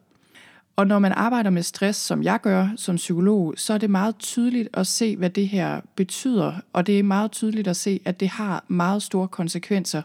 Og 0.77 0.87
når 0.87 0.99
man 0.99 1.13
arbejder 1.13 1.51
med 1.51 1.63
stress, 1.63 2.01
som 2.01 2.23
jeg 2.23 2.41
gør 2.41 2.69
som 2.77 2.97
psykolog, 2.97 3.55
så 3.57 3.75
er 3.75 3.79
det 3.79 3.91
meget 3.91 4.19
tydeligt 4.19 4.69
at 4.75 4.87
se, 4.87 5.17
hvad 5.17 5.31
det 5.31 5.49
her 5.49 5.81
betyder, 5.97 6.53
og 6.73 6.87
det 6.87 6.99
er 6.99 7.03
meget 7.03 7.31
tydeligt 7.31 7.69
at 7.69 7.77
se, 7.77 8.01
at 8.05 8.21
det 8.21 8.29
har 8.29 8.65
meget 8.69 9.03
store 9.03 9.29
konsekvenser, 9.29 10.03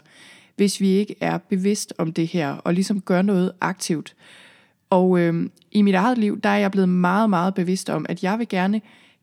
hvis 0.56 0.80
vi 0.80 0.88
ikke 0.88 1.14
er 1.20 1.38
bevidst 1.38 1.94
om 1.98 2.12
det 2.12 2.26
her, 2.26 2.50
og 2.50 2.74
ligesom 2.74 3.00
gør 3.00 3.22
noget 3.22 3.52
aktivt. 3.60 4.14
Og 4.90 5.18
øh, 5.18 5.50
i 5.72 5.82
mit 5.82 5.94
eget 5.94 6.18
liv, 6.18 6.40
der 6.40 6.48
er 6.48 6.58
jeg 6.58 6.70
blevet 6.70 6.88
meget, 6.88 7.30
meget 7.30 7.54
bevidst 7.54 7.90
om, 7.90 8.06
at 8.08 8.22
jeg 8.22 8.38
vil 8.38 8.48
gerne 8.48 8.80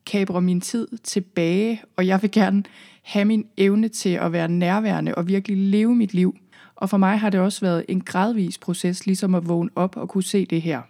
kabre 0.08 0.40
min 0.40 0.60
tid 0.60 0.88
tilbage, 1.04 1.82
og 1.96 2.06
jeg 2.06 2.22
vil 2.22 2.30
gerne 2.30 2.62
have 3.02 3.24
min 3.24 3.46
evne 3.56 3.88
til 3.88 4.08
at 4.08 4.32
være 4.32 4.48
nærværende 4.48 5.14
og 5.14 5.28
virkelig 5.28 5.56
leve 5.56 5.94
mit 5.94 6.14
liv. 6.14 6.36
Og 6.76 6.90
for 6.90 6.96
mig 6.96 7.18
har 7.18 7.30
det 7.30 7.40
også 7.40 7.60
været 7.60 7.84
en 7.88 8.00
gradvis 8.00 8.58
proces, 8.58 9.06
ligesom 9.06 9.34
at 9.34 9.48
vågne 9.48 9.70
op 9.76 9.96
og 9.96 10.08
kunne 10.08 10.24
se 10.24 10.46
det 10.46 10.62
her. 10.62 10.82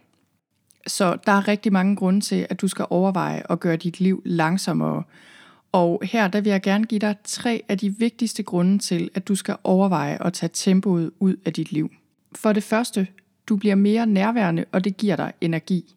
Så 0.87 1.17
der 1.25 1.31
er 1.31 1.47
rigtig 1.47 1.73
mange 1.73 1.95
grunde 1.95 2.21
til, 2.21 2.47
at 2.49 2.61
du 2.61 2.67
skal 2.67 2.85
overveje 2.89 3.43
at 3.49 3.59
gøre 3.59 3.75
dit 3.75 3.99
liv 3.99 4.21
langsommere. 4.25 5.03
Og 5.71 6.01
her 6.03 6.27
der 6.27 6.41
vil 6.41 6.49
jeg 6.49 6.61
gerne 6.61 6.85
give 6.85 6.99
dig 6.99 7.15
tre 7.23 7.63
af 7.69 7.77
de 7.77 7.95
vigtigste 7.99 8.43
grunde 8.43 8.79
til, 8.79 9.09
at 9.13 9.27
du 9.27 9.35
skal 9.35 9.55
overveje 9.63 10.25
at 10.25 10.33
tage 10.33 10.49
tempoet 10.53 11.11
ud 11.19 11.35
af 11.45 11.53
dit 11.53 11.71
liv. 11.71 11.91
For 12.35 12.53
det 12.53 12.63
første, 12.63 13.07
du 13.49 13.55
bliver 13.55 13.75
mere 13.75 14.05
nærværende, 14.05 14.65
og 14.71 14.83
det 14.83 14.97
giver 14.97 15.15
dig 15.15 15.33
energi. 15.41 15.95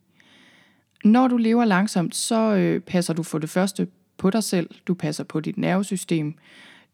Når 1.04 1.28
du 1.28 1.36
lever 1.36 1.64
langsomt, 1.64 2.14
så 2.14 2.54
øh, 2.54 2.80
passer 2.80 3.14
du 3.14 3.22
for 3.22 3.38
det 3.38 3.50
første 3.50 3.88
på 4.16 4.30
dig 4.30 4.44
selv, 4.44 4.70
du 4.86 4.94
passer 4.94 5.24
på 5.24 5.40
dit 5.40 5.58
nervesystem, 5.58 6.34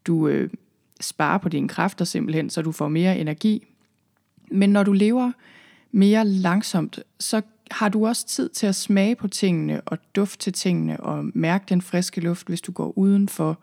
du 0.07 0.27
øh, 0.27 0.49
sparer 1.01 1.37
på 1.37 1.49
dine 1.49 1.67
kræfter 1.67 2.05
simpelthen, 2.05 2.49
så 2.49 2.61
du 2.61 2.71
får 2.71 2.87
mere 2.87 3.19
energi. 3.19 3.67
Men 4.51 4.69
når 4.69 4.83
du 4.83 4.93
lever 4.93 5.31
mere 5.91 6.25
langsomt, 6.25 6.99
så 7.19 7.41
har 7.71 7.89
du 7.89 8.07
også 8.07 8.27
tid 8.27 8.49
til 8.49 8.67
at 8.67 8.75
smage 8.75 9.15
på 9.15 9.27
tingene 9.27 9.81
og 9.81 9.97
dufte 10.15 10.37
til 10.37 10.53
tingene 10.53 10.99
og 10.99 11.25
mærke 11.33 11.65
den 11.69 11.81
friske 11.81 12.21
luft, 12.21 12.47
hvis 12.47 12.61
du 12.61 12.71
går 12.71 12.97
udenfor. 12.97 13.57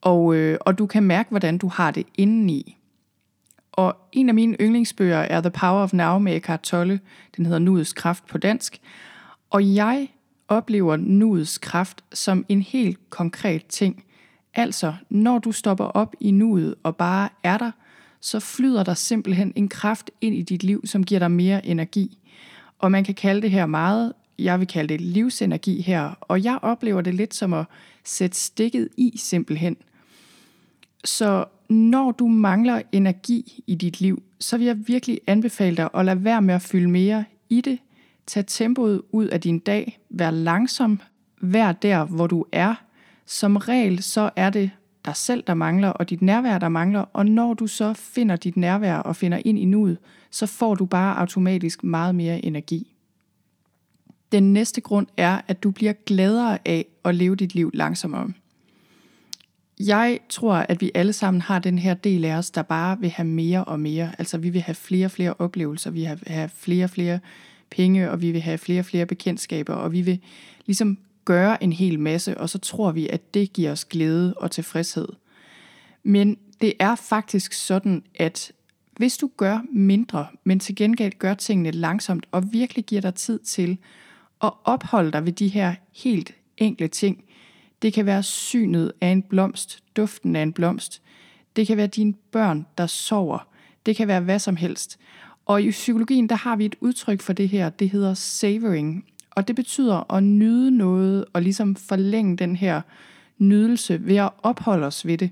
Og, 0.00 0.34
øh, 0.34 0.58
og 0.60 0.78
du 0.78 0.86
kan 0.86 1.02
mærke, 1.02 1.30
hvordan 1.30 1.58
du 1.58 1.68
har 1.68 1.90
det 1.90 2.06
indeni. 2.14 2.76
Og 3.72 3.96
en 4.12 4.28
af 4.28 4.34
mine 4.34 4.56
yndlingsbøger 4.60 5.18
er 5.18 5.40
The 5.40 5.50
Power 5.50 5.82
of 5.82 5.92
Now 5.92 6.18
med 6.18 6.36
Eckhart 6.36 6.60
Tolle. 6.60 7.00
Den 7.36 7.46
hedder 7.46 7.58
Nuets 7.58 7.92
kraft 7.92 8.26
på 8.26 8.38
dansk. 8.38 8.80
Og 9.50 9.74
jeg 9.74 10.08
oplever 10.48 10.96
nuets 10.96 11.58
kraft 11.58 12.04
som 12.12 12.44
en 12.48 12.62
helt 12.62 13.10
konkret 13.10 13.66
ting. 13.66 14.04
Altså, 14.54 14.94
når 15.10 15.38
du 15.38 15.52
stopper 15.52 15.84
op 15.84 16.14
i 16.20 16.30
nuet 16.30 16.74
og 16.82 16.96
bare 16.96 17.28
er 17.42 17.58
der, 17.58 17.70
så 18.20 18.40
flyder 18.40 18.84
der 18.84 18.94
simpelthen 18.94 19.52
en 19.56 19.68
kraft 19.68 20.10
ind 20.20 20.34
i 20.34 20.42
dit 20.42 20.62
liv, 20.62 20.86
som 20.86 21.04
giver 21.04 21.18
dig 21.18 21.30
mere 21.30 21.66
energi. 21.66 22.18
Og 22.78 22.92
man 22.92 23.04
kan 23.04 23.14
kalde 23.14 23.42
det 23.42 23.50
her 23.50 23.66
meget, 23.66 24.12
jeg 24.38 24.60
vil 24.60 24.68
kalde 24.68 24.88
det 24.88 25.00
livsenergi 25.00 25.80
her, 25.80 26.10
og 26.20 26.44
jeg 26.44 26.58
oplever 26.62 27.00
det 27.00 27.14
lidt 27.14 27.34
som 27.34 27.52
at 27.52 27.64
sætte 28.04 28.38
stikket 28.38 28.88
i 28.96 29.12
simpelthen. 29.16 29.76
Så 31.04 31.44
når 31.68 32.12
du 32.12 32.26
mangler 32.28 32.82
energi 32.92 33.62
i 33.66 33.74
dit 33.74 34.00
liv, 34.00 34.22
så 34.38 34.58
vil 34.58 34.66
jeg 34.66 34.88
virkelig 34.88 35.20
anbefale 35.26 35.76
dig 35.76 35.88
at 35.94 36.04
lade 36.04 36.24
være 36.24 36.42
med 36.42 36.54
at 36.54 36.62
fylde 36.62 36.90
mere 36.90 37.24
i 37.48 37.60
det. 37.60 37.78
Tag 38.30 38.46
tempoet 38.46 39.02
ud 39.12 39.26
af 39.26 39.40
din 39.40 39.58
dag. 39.58 39.98
Vær 40.10 40.30
langsom. 40.30 41.00
Vær 41.40 41.72
der, 41.72 42.04
hvor 42.04 42.26
du 42.26 42.44
er. 42.52 42.74
Som 43.26 43.56
regel 43.56 44.02
så 44.02 44.30
er 44.36 44.50
det 44.50 44.70
dig 45.04 45.16
selv, 45.16 45.44
der 45.46 45.54
mangler, 45.54 45.88
og 45.88 46.10
dit 46.10 46.22
nærvær, 46.22 46.58
der 46.58 46.68
mangler. 46.68 47.00
Og 47.00 47.26
når 47.26 47.54
du 47.54 47.66
så 47.66 47.92
finder 47.92 48.36
dit 48.36 48.56
nærvær 48.56 48.96
og 48.96 49.16
finder 49.16 49.40
ind 49.44 49.58
i 49.58 49.64
nuet, 49.64 49.98
så 50.30 50.46
får 50.46 50.74
du 50.74 50.86
bare 50.86 51.18
automatisk 51.18 51.84
meget 51.84 52.14
mere 52.14 52.44
energi. 52.44 52.96
Den 54.32 54.52
næste 54.52 54.80
grund 54.80 55.06
er, 55.16 55.40
at 55.48 55.62
du 55.62 55.70
bliver 55.70 55.92
gladere 55.92 56.58
af 56.64 56.86
at 57.04 57.14
leve 57.14 57.36
dit 57.36 57.54
liv 57.54 57.70
langsommere. 57.74 58.32
Jeg 59.80 60.18
tror, 60.28 60.54
at 60.54 60.80
vi 60.80 60.90
alle 60.94 61.12
sammen 61.12 61.40
har 61.40 61.58
den 61.58 61.78
her 61.78 61.94
del 61.94 62.24
af 62.24 62.34
os, 62.34 62.50
der 62.50 62.62
bare 62.62 63.00
vil 63.00 63.10
have 63.10 63.26
mere 63.26 63.64
og 63.64 63.80
mere. 63.80 64.10
Altså 64.18 64.38
vi 64.38 64.50
vil 64.50 64.60
have 64.60 64.74
flere 64.74 65.06
og 65.06 65.10
flere 65.10 65.34
oplevelser, 65.38 65.90
vi 65.90 66.00
vil 66.00 66.18
have 66.26 66.48
flere 66.48 66.84
og 66.84 66.90
flere 66.90 67.18
penge, 67.70 68.10
og 68.10 68.22
vi 68.22 68.30
vil 68.30 68.40
have 68.40 68.58
flere 68.58 68.80
og 68.80 68.84
flere 68.84 69.06
bekendtskaber, 69.06 69.74
og 69.74 69.92
vi 69.92 70.00
vil 70.00 70.20
ligesom 70.66 70.98
gøre 71.24 71.62
en 71.62 71.72
hel 71.72 72.00
masse, 72.00 72.38
og 72.38 72.50
så 72.50 72.58
tror 72.58 72.92
vi, 72.92 73.08
at 73.08 73.34
det 73.34 73.52
giver 73.52 73.72
os 73.72 73.84
glæde 73.84 74.34
og 74.34 74.50
tilfredshed. 74.50 75.08
Men 76.02 76.38
det 76.60 76.72
er 76.78 76.94
faktisk 76.94 77.52
sådan, 77.52 78.02
at 78.14 78.52
hvis 78.96 79.16
du 79.16 79.30
gør 79.36 79.60
mindre, 79.72 80.26
men 80.44 80.60
til 80.60 80.76
gengæld 80.76 81.12
gør 81.18 81.34
tingene 81.34 81.70
langsomt, 81.70 82.26
og 82.32 82.52
virkelig 82.52 82.84
giver 82.84 83.00
dig 83.00 83.14
tid 83.14 83.38
til 83.38 83.78
at 84.42 84.52
opholde 84.64 85.12
dig 85.12 85.26
ved 85.26 85.32
de 85.32 85.48
her 85.48 85.74
helt 85.92 86.34
enkle 86.56 86.88
ting, 86.88 87.24
det 87.82 87.92
kan 87.92 88.06
være 88.06 88.22
synet 88.22 88.92
af 89.00 89.08
en 89.08 89.22
blomst, 89.22 89.82
duften 89.96 90.36
af 90.36 90.42
en 90.42 90.52
blomst. 90.52 91.02
Det 91.56 91.66
kan 91.66 91.76
være 91.76 91.86
dine 91.86 92.14
børn, 92.32 92.66
der 92.78 92.86
sover. 92.86 93.48
Det 93.86 93.96
kan 93.96 94.08
være 94.08 94.20
hvad 94.20 94.38
som 94.38 94.56
helst. 94.56 94.98
Og 95.50 95.62
i 95.62 95.70
psykologien, 95.70 96.28
der 96.28 96.34
har 96.34 96.56
vi 96.56 96.64
et 96.64 96.76
udtryk 96.80 97.20
for 97.20 97.32
det 97.32 97.48
her, 97.48 97.68
det 97.68 97.90
hedder 97.90 98.14
savoring. 98.14 99.04
Og 99.30 99.48
det 99.48 99.56
betyder 99.56 100.12
at 100.12 100.22
nyde 100.22 100.70
noget 100.70 101.24
og 101.32 101.42
ligesom 101.42 101.76
forlænge 101.76 102.36
den 102.36 102.56
her 102.56 102.80
nydelse 103.38 104.06
ved 104.06 104.16
at 104.16 104.30
opholde 104.42 104.86
os 104.86 105.06
ved 105.06 105.18
det. 105.18 105.30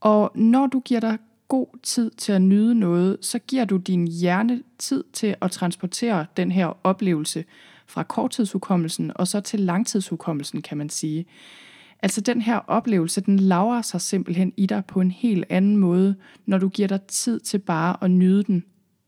Og 0.00 0.32
når 0.34 0.66
du 0.66 0.80
giver 0.80 1.00
dig 1.00 1.18
god 1.48 1.66
tid 1.82 2.10
til 2.10 2.32
at 2.32 2.42
nyde 2.42 2.74
noget, 2.74 3.18
så 3.20 3.38
giver 3.38 3.64
du 3.64 3.76
din 3.76 4.08
hjerne 4.08 4.62
tid 4.78 5.04
til 5.12 5.36
at 5.40 5.50
transportere 5.50 6.26
den 6.36 6.52
her 6.52 6.86
oplevelse 6.86 7.44
fra 7.86 8.02
korttidshukommelsen 8.02 9.12
og 9.14 9.28
så 9.28 9.40
til 9.40 9.60
langtidshukommelsen, 9.60 10.62
kan 10.62 10.78
man 10.78 10.88
sige. 10.88 11.26
Altså 12.02 12.20
den 12.20 12.42
her 12.42 12.58
oplevelse, 12.58 13.20
den 13.20 13.38
laver 13.38 13.82
sig 13.82 14.00
simpelthen 14.00 14.52
i 14.56 14.66
dig 14.66 14.84
på 14.84 15.00
en 15.00 15.10
helt 15.10 15.44
anden 15.48 15.76
måde, 15.76 16.14
når 16.46 16.58
du 16.58 16.68
giver 16.68 16.88
dig 16.88 17.02
tid 17.02 17.40
til 17.40 17.58
bare 17.58 17.96
at 18.00 18.10
nyde 18.10 18.42
den. 18.42 18.64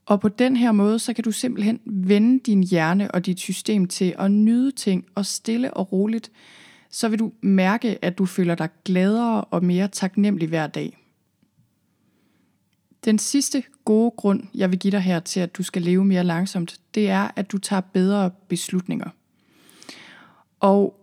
Og 0.08 0.20
på 0.20 0.28
den 0.28 0.56
her 0.56 0.72
måde, 0.72 0.98
så 0.98 1.12
kan 1.12 1.24
du 1.24 1.32
simpelthen 1.32 1.80
vende 1.86 2.40
din 2.40 2.62
hjerne 2.62 3.10
og 3.10 3.26
dit 3.26 3.40
system 3.40 3.86
til 3.86 4.14
at 4.18 4.30
nyde 4.30 4.70
ting 4.70 5.04
og 5.14 5.26
stille 5.26 5.74
og 5.74 5.92
roligt, 5.92 6.30
så 6.90 7.08
vil 7.08 7.18
du 7.18 7.32
mærke, 7.40 8.04
at 8.04 8.18
du 8.18 8.26
føler 8.26 8.54
dig 8.54 8.68
gladere 8.84 9.44
og 9.44 9.64
mere 9.64 9.88
taknemmelig 9.88 10.48
hver 10.48 10.66
dag. 10.66 10.98
Den 13.04 13.18
sidste 13.18 13.62
gode 13.84 14.10
grund, 14.10 14.42
jeg 14.54 14.70
vil 14.70 14.78
give 14.78 14.90
dig 14.90 15.00
her 15.00 15.20
til, 15.20 15.40
at 15.40 15.56
du 15.56 15.62
skal 15.62 15.82
leve 15.82 16.04
mere 16.04 16.24
langsomt, 16.24 16.80
det 16.94 17.10
er, 17.10 17.30
at 17.36 17.52
du 17.52 17.58
tager 17.58 17.80
bedre 17.80 18.30
beslutninger. 18.48 19.10
Og 20.60 21.00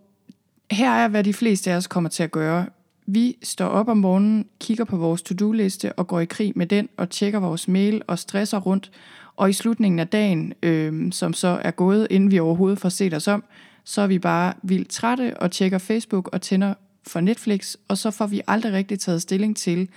her 0.70 0.90
er, 0.90 1.08
hvad 1.08 1.24
de 1.24 1.34
fleste 1.34 1.72
af 1.72 1.76
os 1.76 1.86
kommer 1.86 2.10
til 2.10 2.22
at 2.22 2.30
gøre. 2.30 2.66
Vi 3.06 3.36
står 3.42 3.66
op 3.66 3.88
om 3.88 3.96
morgenen, 3.96 4.46
kigger 4.60 4.84
på 4.84 4.96
vores 4.96 5.22
to-do-liste 5.22 5.92
og 5.92 6.06
går 6.06 6.20
i 6.20 6.24
krig 6.24 6.52
med 6.56 6.66
den 6.66 6.88
og 6.96 7.10
tjekker 7.10 7.38
vores 7.38 7.68
mail 7.68 8.02
og 8.06 8.18
stresser 8.18 8.58
rundt. 8.58 8.90
Og 9.36 9.50
i 9.50 9.52
slutningen 9.52 9.98
af 9.98 10.08
dagen, 10.08 10.52
øh, 10.62 11.12
som 11.12 11.32
så 11.32 11.48
er 11.48 11.70
gået, 11.70 12.06
inden 12.10 12.30
vi 12.30 12.38
overhovedet 12.38 12.78
får 12.78 12.88
set 12.88 13.14
os 13.14 13.28
om, 13.28 13.44
så 13.84 14.00
er 14.00 14.06
vi 14.06 14.18
bare 14.18 14.52
vildt 14.62 14.88
trætte 14.88 15.36
og 15.36 15.50
tjekker 15.50 15.78
Facebook 15.78 16.28
og 16.32 16.42
tænder 16.42 16.74
for 17.06 17.20
Netflix, 17.20 17.76
og 17.88 17.98
så 17.98 18.10
får 18.10 18.26
vi 18.26 18.40
aldrig 18.46 18.72
rigtig 18.72 19.00
taget 19.00 19.22
stilling 19.22 19.56
til, 19.56 19.88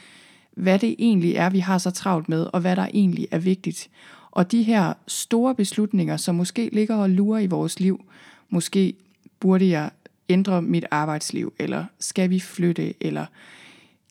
hvad 0.52 0.80
det 0.80 0.96
egentlig 1.00 1.36
er, 1.36 1.50
vi 1.50 1.60
har 1.60 1.78
så 1.78 1.92
travlt 1.92 2.30
med, 2.30 2.48
og 2.54 2.62
hvad 2.62 2.76
der 2.76 2.88
egentlig 2.94 3.28
er 3.32 3.40
vigtigt. 3.40 3.90
Og 4.32 4.52
de 4.52 4.64
her 4.64 4.94
store 5.08 5.56
beslutninger, 5.56 6.18
som 6.18 6.36
måske 6.36 6.70
ligger 6.74 6.96
og 6.96 7.10
lurer 7.10 7.40
i 7.40 7.48
vores 7.48 7.80
liv, 7.80 8.06
måske 8.50 8.94
burde 9.40 9.70
jeg 9.70 9.90
ændre 10.30 10.62
mit 10.62 10.86
arbejdsliv, 10.92 11.54
eller 11.60 11.86
skal 12.00 12.30
vi 12.30 12.40
flytte, 12.40 12.94
eller 13.04 13.26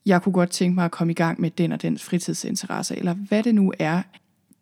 jeg 0.07 0.23
kunne 0.23 0.33
godt 0.33 0.51
tænke 0.51 0.75
mig 0.75 0.85
at 0.85 0.91
komme 0.91 1.11
i 1.11 1.15
gang 1.15 1.41
med 1.41 1.51
den 1.51 1.73
og 1.73 1.83
den 1.83 1.99
fritidsinteresse, 1.99 2.97
eller 2.97 3.15
hvad 3.15 3.43
det 3.43 3.55
nu 3.55 3.73
er. 3.79 4.03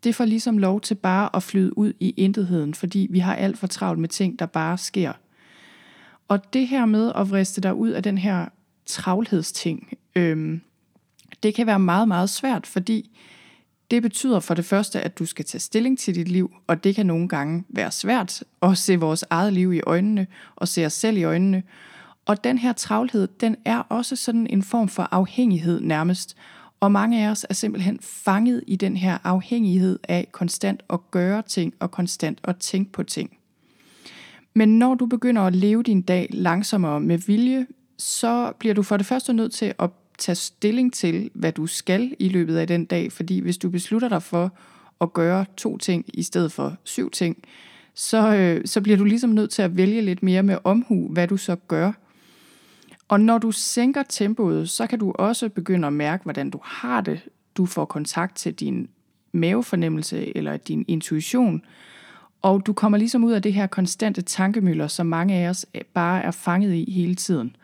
Det 0.05 0.15
får 0.15 0.25
ligesom 0.25 0.59
lov 0.59 0.81
til 0.81 0.95
bare 0.95 1.37
at 1.37 1.43
flyde 1.43 1.79
ud 1.79 1.93
i 2.01 2.11
intetheden, 2.11 2.75
fordi 2.75 3.07
vi 3.11 3.19
har 3.19 3.35
alt 3.35 3.59
for 3.59 3.67
travlt 3.67 4.01
med 4.01 4.09
ting, 4.09 4.39
der 4.39 4.47
bare 4.47 4.79
sker. 4.79 5.13
Og 6.29 6.53
det 6.53 6.69
her 6.69 6.87
med 6.87 7.13
at 7.15 7.31
vriste 7.31 7.61
dig 7.61 7.75
ud 7.75 7.91
af 7.91 8.03
den 8.03 8.19
her 8.19 8.47
travlhedsting, 8.87 9.93
øhm, 10.17 10.61
det 11.43 11.55
kan 11.55 11.67
være 11.67 11.79
meget, 11.79 12.09
meget 12.09 12.31
svært, 12.31 12.67
fordi 12.67 13.19
det 13.91 14.03
betyder 14.03 14.41
for 14.41 14.55
det 14.55 14.65
første, 14.65 15.01
at 15.01 15.19
du 15.19 15.27
skal 15.27 15.45
tage 15.45 15.61
stilling 15.61 15.99
til 15.99 16.15
dit 16.15 16.29
liv, 16.29 16.53
og 16.67 16.85
det 16.85 16.95
kan 16.95 17.07
nogle 17.07 17.29
gange 17.29 17.65
være 17.69 17.91
svært 17.91 18.43
at 18.63 18.79
se 18.79 18.97
vores 18.97 19.25
eget 19.31 19.53
liv 19.53 19.73
i 19.73 19.81
øjnene 19.87 20.27
og 20.57 20.69
se 20.69 20.87
os 20.87 20.93
selv 20.93 21.17
i 21.17 21.25
øjnene. 21.25 21.63
Og 22.27 22.45
den 22.45 22.59
her 22.59 22.73
travlhed, 22.73 23.29
den 23.41 23.57
er 23.65 23.79
også 23.79 24.17
sådan 24.17 24.47
en 24.51 24.63
form 24.63 24.89
for 24.89 25.09
afhængighed 25.11 25.81
nærmest. 25.81 26.37
Og 26.81 26.93
mange 26.93 27.27
af 27.27 27.31
os 27.31 27.47
er 27.49 27.55
simpelthen 27.55 27.99
fanget 28.03 28.65
i 28.67 28.77
den 28.77 28.97
her 28.97 29.19
afhængighed 29.25 29.99
af 30.09 30.29
konstant 30.33 30.83
at 30.91 31.11
gøre 31.11 31.43
ting 31.43 31.75
og 31.81 31.91
konstant 31.91 32.39
at 32.45 32.57
tænke 32.57 32.93
på 32.93 33.03
ting. 33.03 33.37
Men 34.55 34.79
når 34.79 34.95
du 34.95 35.07
begynder 35.07 35.43
at 35.43 35.55
leve 35.55 35.83
din 35.83 36.03
dag 36.03 36.29
langsommere 36.31 37.01
med 37.01 37.19
vilje, 37.19 37.67
så 37.99 38.53
bliver 38.59 38.75
du 38.75 38.83
for 38.83 38.97
det 38.97 39.07
første 39.07 39.33
nødt 39.33 39.53
til 39.53 39.75
at 39.79 39.91
tage 40.19 40.37
stilling 40.37 40.93
til, 40.93 41.31
hvad 41.35 41.53
du 41.53 41.67
skal 41.67 42.15
i 42.19 42.29
løbet 42.29 42.57
af 42.57 42.67
den 42.67 42.85
dag. 42.85 43.13
Fordi 43.13 43.39
hvis 43.39 43.59
du 43.59 43.71
beslutter 43.71 44.09
dig 44.09 44.23
for 44.23 44.53
at 45.01 45.13
gøre 45.13 45.45
to 45.57 45.79
ting 45.79 46.05
i 46.09 46.23
stedet 46.23 46.53
for 46.53 46.77
syv 46.85 47.11
ting, 47.11 47.37
så, 47.95 48.35
øh, 48.35 48.67
så 48.67 48.81
bliver 48.81 48.99
du 48.99 49.05
ligesom 49.05 49.31
nødt 49.31 49.51
til 49.51 49.63
at 49.63 49.77
vælge 49.77 50.03
lidt 50.03 50.23
mere 50.23 50.43
med 50.43 50.59
omhu, 50.65 51.09
hvad 51.09 51.29
du 51.29 51.37
så 51.37 51.57
gør. 51.57 51.93
Og 53.09 53.21
når 53.21 53.39
du 53.39 53.53
sænker 53.53 54.03
tempoet, 54.03 54.71
så 54.71 54.87
kan 54.87 54.99
du 54.99 55.13
også 55.13 55.49
begynde 55.49 55.87
at 55.87 55.93
mærke, 55.93 56.23
hvordan 56.23 56.51
du 56.51 56.61
har 56.63 57.01
det. 57.01 57.21
Du 57.57 57.67
får 57.67 57.85
kontakt 57.85 58.37
til 58.37 58.55
din 58.55 58.89
mavefornemmelse 59.33 60.37
eller 60.37 60.57
din 60.57 60.85
intuition, 60.89 61.63
og 62.43 62.67
du 62.67 62.73
kommer 62.73 62.99
ligesom 62.99 63.25
ud 63.25 63.33
af 63.33 63.43
det 63.43 63.53
her 63.53 63.67
konstante 63.67 64.23
tankemøller, 64.23 64.89
som 64.89 65.07
mange 65.07 65.35
af 65.35 65.49
os 65.49 65.67
bare 65.95 66.23
er 66.23 66.31
fanget 66.31 66.75
i 66.75 66.91
hele 66.91 67.15
tiden. 67.15 67.57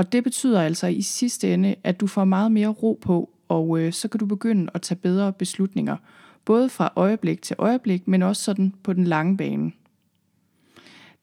Og 0.00 0.12
det 0.12 0.24
betyder 0.24 0.62
altså 0.62 0.86
i 0.86 1.02
sidste 1.02 1.54
ende, 1.54 1.74
at 1.84 2.00
du 2.00 2.06
får 2.06 2.24
meget 2.24 2.52
mere 2.52 2.68
ro 2.68 2.98
på, 3.02 3.30
og 3.48 3.80
øh, 3.80 3.92
så 3.92 4.08
kan 4.08 4.20
du 4.20 4.26
begynde 4.26 4.70
at 4.74 4.82
tage 4.82 4.98
bedre 4.98 5.32
beslutninger, 5.32 5.96
både 6.44 6.68
fra 6.68 6.92
øjeblik 6.96 7.42
til 7.42 7.56
øjeblik, 7.58 8.08
men 8.08 8.22
også 8.22 8.42
sådan 8.42 8.74
på 8.82 8.92
den 8.92 9.04
lange 9.04 9.36
bane. 9.36 9.72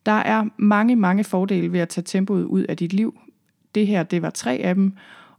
Der 0.05 0.11
er 0.11 0.45
mange, 0.57 0.95
mange 0.95 1.23
fordele 1.23 1.71
ved 1.71 1.79
at 1.79 1.89
tage 1.89 2.03
tempoet 2.03 2.43
ud 2.43 2.63
af 2.63 2.77
dit 2.77 2.93
liv. 2.93 3.19
Det 3.75 3.87
her, 3.87 4.03
det 4.03 4.21
var 4.21 4.29
tre 4.29 4.53
af 4.53 4.75
dem. 4.75 4.93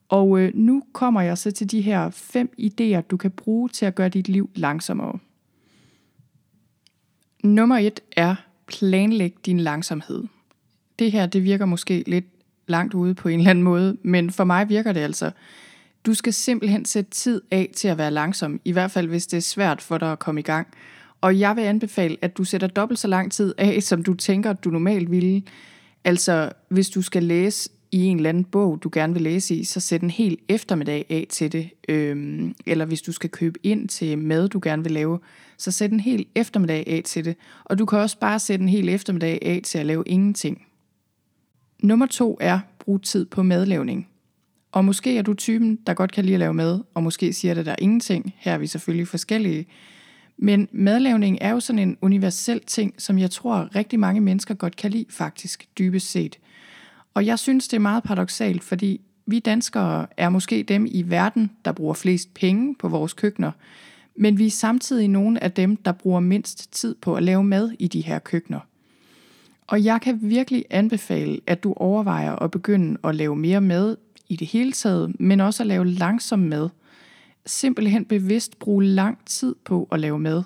Og 0.08 0.40
øh, 0.40 0.52
nu 0.54 0.82
kommer 0.92 1.20
jeg 1.20 1.38
så 1.38 1.50
til 1.50 1.70
de 1.70 1.80
her 1.80 2.10
fem 2.10 2.52
idéer, 2.60 3.00
du 3.00 3.16
kan 3.16 3.30
bruge 3.30 3.68
til 3.68 3.86
at 3.86 3.94
gøre 3.94 4.08
dit 4.08 4.28
liv 4.28 4.50
langsommere. 4.54 5.18
Nummer 7.44 7.76
et 7.76 8.00
er 8.16 8.34
planlæg 8.66 9.34
din 9.46 9.60
langsomhed. 9.60 10.24
Det 10.98 11.12
her, 11.12 11.26
det 11.26 11.44
virker 11.44 11.64
måske 11.64 12.04
lidt 12.06 12.24
langt 12.68 12.94
ude 12.94 13.14
på 13.14 13.28
en 13.28 13.38
eller 13.38 13.50
anden 13.50 13.64
måde, 13.64 13.96
men 14.02 14.30
for 14.30 14.44
mig 14.44 14.68
virker 14.68 14.92
det 14.92 15.00
altså. 15.00 15.30
Du 16.06 16.14
skal 16.14 16.32
simpelthen 16.32 16.84
sætte 16.84 17.10
tid 17.10 17.40
af 17.50 17.70
til 17.76 17.88
at 17.88 17.98
være 17.98 18.10
langsom, 18.10 18.60
i 18.64 18.72
hvert 18.72 18.90
fald 18.90 19.06
hvis 19.08 19.26
det 19.26 19.36
er 19.36 19.40
svært 19.40 19.82
for 19.82 19.98
dig 19.98 20.12
at 20.12 20.18
komme 20.18 20.40
i 20.40 20.44
gang. 20.44 20.66
Og 21.20 21.38
jeg 21.38 21.56
vil 21.56 21.62
anbefale, 21.62 22.16
at 22.22 22.36
du 22.36 22.44
sætter 22.44 22.66
dobbelt 22.66 23.00
så 23.00 23.08
lang 23.08 23.32
tid 23.32 23.54
af, 23.58 23.82
som 23.82 24.02
du 24.02 24.14
tænker, 24.14 24.52
du 24.52 24.70
normalt 24.70 25.10
ville. 25.10 25.42
Altså, 26.04 26.52
hvis 26.68 26.90
du 26.90 27.02
skal 27.02 27.22
læse 27.22 27.70
i 27.92 28.04
en 28.04 28.16
eller 28.16 28.28
anden 28.28 28.44
bog, 28.44 28.78
du 28.82 28.90
gerne 28.92 29.12
vil 29.12 29.22
læse 29.22 29.54
i, 29.54 29.64
så 29.64 29.80
sæt 29.80 30.02
en 30.02 30.10
hel 30.10 30.38
eftermiddag 30.48 31.06
af 31.10 31.26
til 31.30 31.52
det. 31.52 31.70
Øhm, 31.88 32.54
eller 32.66 32.84
hvis 32.84 33.02
du 33.02 33.12
skal 33.12 33.30
købe 33.30 33.58
ind 33.62 33.88
til 33.88 34.18
mad, 34.18 34.48
du 34.48 34.60
gerne 34.62 34.82
vil 34.82 34.92
lave, 34.92 35.18
så 35.58 35.70
sæt 35.70 35.90
en 35.90 36.00
hel 36.00 36.26
eftermiddag 36.34 36.84
af 36.86 37.02
til 37.04 37.24
det. 37.24 37.36
Og 37.64 37.78
du 37.78 37.86
kan 37.86 37.98
også 37.98 38.18
bare 38.18 38.38
sætte 38.38 38.62
en 38.62 38.68
hel 38.68 38.88
eftermiddag 38.88 39.38
af 39.42 39.60
til 39.64 39.78
at 39.78 39.86
lave 39.86 40.02
ingenting. 40.06 40.67
Nummer 41.82 42.06
to 42.06 42.38
er 42.40 42.60
brug 42.78 43.02
tid 43.02 43.26
på 43.26 43.42
madlavning. 43.42 44.08
Og 44.72 44.84
måske 44.84 45.18
er 45.18 45.22
du 45.22 45.34
typen, 45.34 45.78
der 45.86 45.94
godt 45.94 46.12
kan 46.12 46.24
lide 46.24 46.34
at 46.34 46.40
lave 46.40 46.54
mad, 46.54 46.80
og 46.94 47.02
måske 47.02 47.32
siger 47.32 47.54
det 47.54 47.66
der 47.66 47.74
ingenting. 47.78 48.34
Her 48.36 48.52
er 48.52 48.58
vi 48.58 48.66
selvfølgelig 48.66 49.08
forskellige. 49.08 49.66
Men 50.38 50.68
madlavning 50.72 51.38
er 51.40 51.50
jo 51.50 51.60
sådan 51.60 51.78
en 51.78 51.96
universel 52.00 52.60
ting, 52.60 52.94
som 52.98 53.18
jeg 53.18 53.30
tror 53.30 53.68
rigtig 53.74 54.00
mange 54.00 54.20
mennesker 54.20 54.54
godt 54.54 54.76
kan 54.76 54.90
lide 54.90 55.04
faktisk, 55.10 55.68
dybest 55.78 56.10
set. 56.10 56.38
Og 57.14 57.26
jeg 57.26 57.38
synes, 57.38 57.68
det 57.68 57.76
er 57.76 57.80
meget 57.80 58.02
paradoxalt, 58.02 58.64
fordi 58.64 59.00
vi 59.26 59.38
danskere 59.38 60.06
er 60.16 60.28
måske 60.28 60.62
dem 60.62 60.86
i 60.90 61.02
verden, 61.02 61.50
der 61.64 61.72
bruger 61.72 61.94
flest 61.94 62.34
penge 62.34 62.74
på 62.74 62.88
vores 62.88 63.12
køkkener, 63.12 63.52
men 64.16 64.38
vi 64.38 64.46
er 64.46 64.50
samtidig 64.50 65.08
nogle 65.08 65.44
af 65.44 65.52
dem, 65.52 65.76
der 65.76 65.92
bruger 65.92 66.20
mindst 66.20 66.72
tid 66.72 66.94
på 66.94 67.14
at 67.14 67.22
lave 67.22 67.44
mad 67.44 67.70
i 67.78 67.88
de 67.88 68.00
her 68.00 68.18
køkkener. 68.18 68.60
Og 69.68 69.84
jeg 69.84 70.00
kan 70.00 70.18
virkelig 70.22 70.64
anbefale, 70.70 71.40
at 71.46 71.62
du 71.62 71.72
overvejer 71.76 72.32
at 72.36 72.50
begynde 72.50 72.98
at 73.04 73.14
lave 73.14 73.36
mere 73.36 73.60
mad 73.60 73.96
i 74.28 74.36
det 74.36 74.46
hele 74.46 74.72
taget, 74.72 75.20
men 75.20 75.40
også 75.40 75.62
at 75.62 75.66
lave 75.66 75.86
langsom 75.86 76.38
mad. 76.38 76.68
Simpelthen 77.46 78.04
bevidst 78.04 78.58
bruge 78.58 78.84
lang 78.84 79.18
tid 79.26 79.54
på 79.64 79.88
at 79.92 80.00
lave 80.00 80.18
mad. 80.18 80.42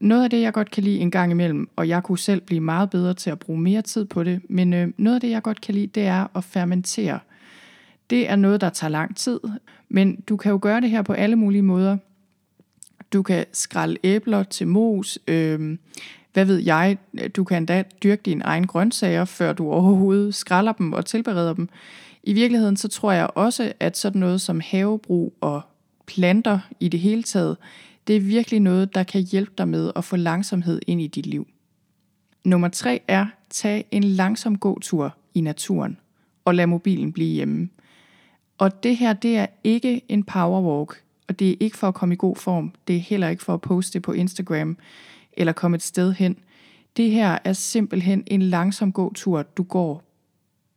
Noget 0.00 0.24
af 0.24 0.30
det, 0.30 0.40
jeg 0.40 0.52
godt 0.52 0.70
kan 0.70 0.84
lide 0.84 0.98
en 0.98 1.10
gang 1.10 1.30
imellem, 1.30 1.68
og 1.76 1.88
jeg 1.88 2.02
kunne 2.02 2.18
selv 2.18 2.40
blive 2.40 2.60
meget 2.60 2.90
bedre 2.90 3.14
til 3.14 3.30
at 3.30 3.38
bruge 3.38 3.60
mere 3.60 3.82
tid 3.82 4.04
på 4.04 4.24
det, 4.24 4.40
men 4.48 4.72
øh, 4.72 4.88
noget 4.96 5.14
af 5.14 5.20
det, 5.20 5.30
jeg 5.30 5.42
godt 5.42 5.60
kan 5.60 5.74
lide, 5.74 5.86
det 5.86 6.02
er 6.02 6.36
at 6.36 6.44
fermentere. 6.44 7.18
Det 8.10 8.30
er 8.30 8.36
noget, 8.36 8.60
der 8.60 8.70
tager 8.70 8.90
lang 8.90 9.16
tid, 9.16 9.40
men 9.88 10.20
du 10.20 10.36
kan 10.36 10.50
jo 10.52 10.58
gøre 10.62 10.80
det 10.80 10.90
her 10.90 11.02
på 11.02 11.12
alle 11.12 11.36
mulige 11.36 11.62
måder. 11.62 11.96
Du 13.12 13.22
kan 13.22 13.44
skrælle 13.52 13.96
æbler 14.04 14.42
til 14.42 14.68
mos, 14.68 15.18
øh, 15.28 15.78
hvad 16.32 16.44
ved 16.44 16.58
jeg, 16.58 16.98
du 17.36 17.44
kan 17.44 17.56
endda 17.56 17.84
dyrke 18.02 18.22
dine 18.22 18.44
egne 18.44 18.66
grøntsager, 18.66 19.24
før 19.24 19.52
du 19.52 19.70
overhovedet 19.70 20.34
skræller 20.34 20.72
dem 20.72 20.92
og 20.92 21.06
tilbereder 21.06 21.54
dem. 21.54 21.68
I 22.22 22.32
virkeligheden 22.32 22.76
så 22.76 22.88
tror 22.88 23.12
jeg 23.12 23.28
også, 23.34 23.72
at 23.80 23.96
sådan 23.96 24.20
noget 24.20 24.40
som 24.40 24.60
havebrug 24.64 25.34
og 25.40 25.62
planter 26.06 26.58
i 26.80 26.88
det 26.88 27.00
hele 27.00 27.22
taget, 27.22 27.56
det 28.06 28.16
er 28.16 28.20
virkelig 28.20 28.60
noget, 28.60 28.94
der 28.94 29.02
kan 29.02 29.22
hjælpe 29.22 29.52
dig 29.58 29.68
med 29.68 29.92
at 29.96 30.04
få 30.04 30.16
langsomhed 30.16 30.80
ind 30.86 31.00
i 31.00 31.06
dit 31.06 31.26
liv. 31.26 31.46
Nummer 32.44 32.68
tre 32.68 33.02
er, 33.08 33.26
tag 33.50 33.84
en 33.90 34.04
langsom 34.04 34.58
gåtur 34.58 35.16
i 35.34 35.40
naturen 35.40 35.98
og 36.44 36.54
lad 36.54 36.66
mobilen 36.66 37.12
blive 37.12 37.34
hjemme. 37.34 37.68
Og 38.58 38.82
det 38.82 38.96
her, 38.96 39.12
det 39.12 39.36
er 39.36 39.46
ikke 39.64 40.00
en 40.08 40.24
powerwalk, 40.24 41.02
og 41.28 41.38
det 41.38 41.50
er 41.50 41.54
ikke 41.60 41.76
for 41.76 41.88
at 41.88 41.94
komme 41.94 42.14
i 42.14 42.18
god 42.18 42.36
form. 42.36 42.72
Det 42.88 42.96
er 42.96 43.00
heller 43.00 43.28
ikke 43.28 43.42
for 43.42 43.54
at 43.54 43.60
poste 43.60 44.00
på 44.00 44.12
Instagram 44.12 44.76
eller 45.40 45.52
komme 45.52 45.74
et 45.74 45.82
sted 45.82 46.12
hen. 46.12 46.36
Det 46.96 47.10
her 47.10 47.38
er 47.44 47.52
simpelthen 47.52 48.24
en 48.26 48.42
langsom 48.42 48.92
gåtur, 48.92 49.42
du 49.42 49.62
går 49.62 50.02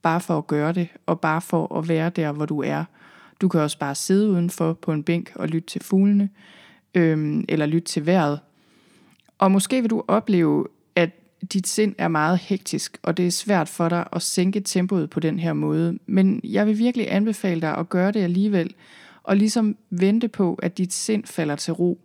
bare 0.01 0.21
for 0.21 0.37
at 0.37 0.47
gøre 0.47 0.73
det, 0.73 0.87
og 1.05 1.19
bare 1.19 1.41
for 1.41 1.77
at 1.77 1.87
være 1.87 2.09
der, 2.09 2.31
hvor 2.31 2.45
du 2.45 2.61
er. 2.61 2.83
Du 3.41 3.47
kan 3.47 3.61
også 3.61 3.79
bare 3.79 3.95
sidde 3.95 4.29
udenfor 4.29 4.73
på 4.73 4.91
en 4.91 5.03
bænk 5.03 5.31
og 5.35 5.47
lytte 5.47 5.67
til 5.67 5.83
fuglene, 5.83 6.29
øhm, 6.95 7.45
eller 7.49 7.65
lytte 7.65 7.87
til 7.87 8.05
vejret. 8.05 8.39
Og 9.37 9.51
måske 9.51 9.81
vil 9.81 9.89
du 9.89 10.03
opleve, 10.07 10.67
at 10.95 11.09
dit 11.53 11.67
sind 11.67 11.95
er 11.97 12.07
meget 12.07 12.37
hektisk, 12.37 12.97
og 13.03 13.17
det 13.17 13.27
er 13.27 13.31
svært 13.31 13.69
for 13.69 13.89
dig 13.89 14.07
at 14.11 14.21
sænke 14.21 14.59
tempoet 14.59 15.09
på 15.09 15.19
den 15.19 15.39
her 15.39 15.53
måde. 15.53 15.99
Men 16.05 16.41
jeg 16.43 16.67
vil 16.67 16.77
virkelig 16.77 17.13
anbefale 17.13 17.61
dig 17.61 17.77
at 17.77 17.89
gøre 17.89 18.11
det 18.11 18.23
alligevel, 18.23 18.73
og 19.23 19.37
ligesom 19.37 19.77
vente 19.89 20.27
på, 20.27 20.59
at 20.63 20.77
dit 20.77 20.93
sind 20.93 21.25
falder 21.25 21.55
til 21.55 21.73
ro. 21.73 21.99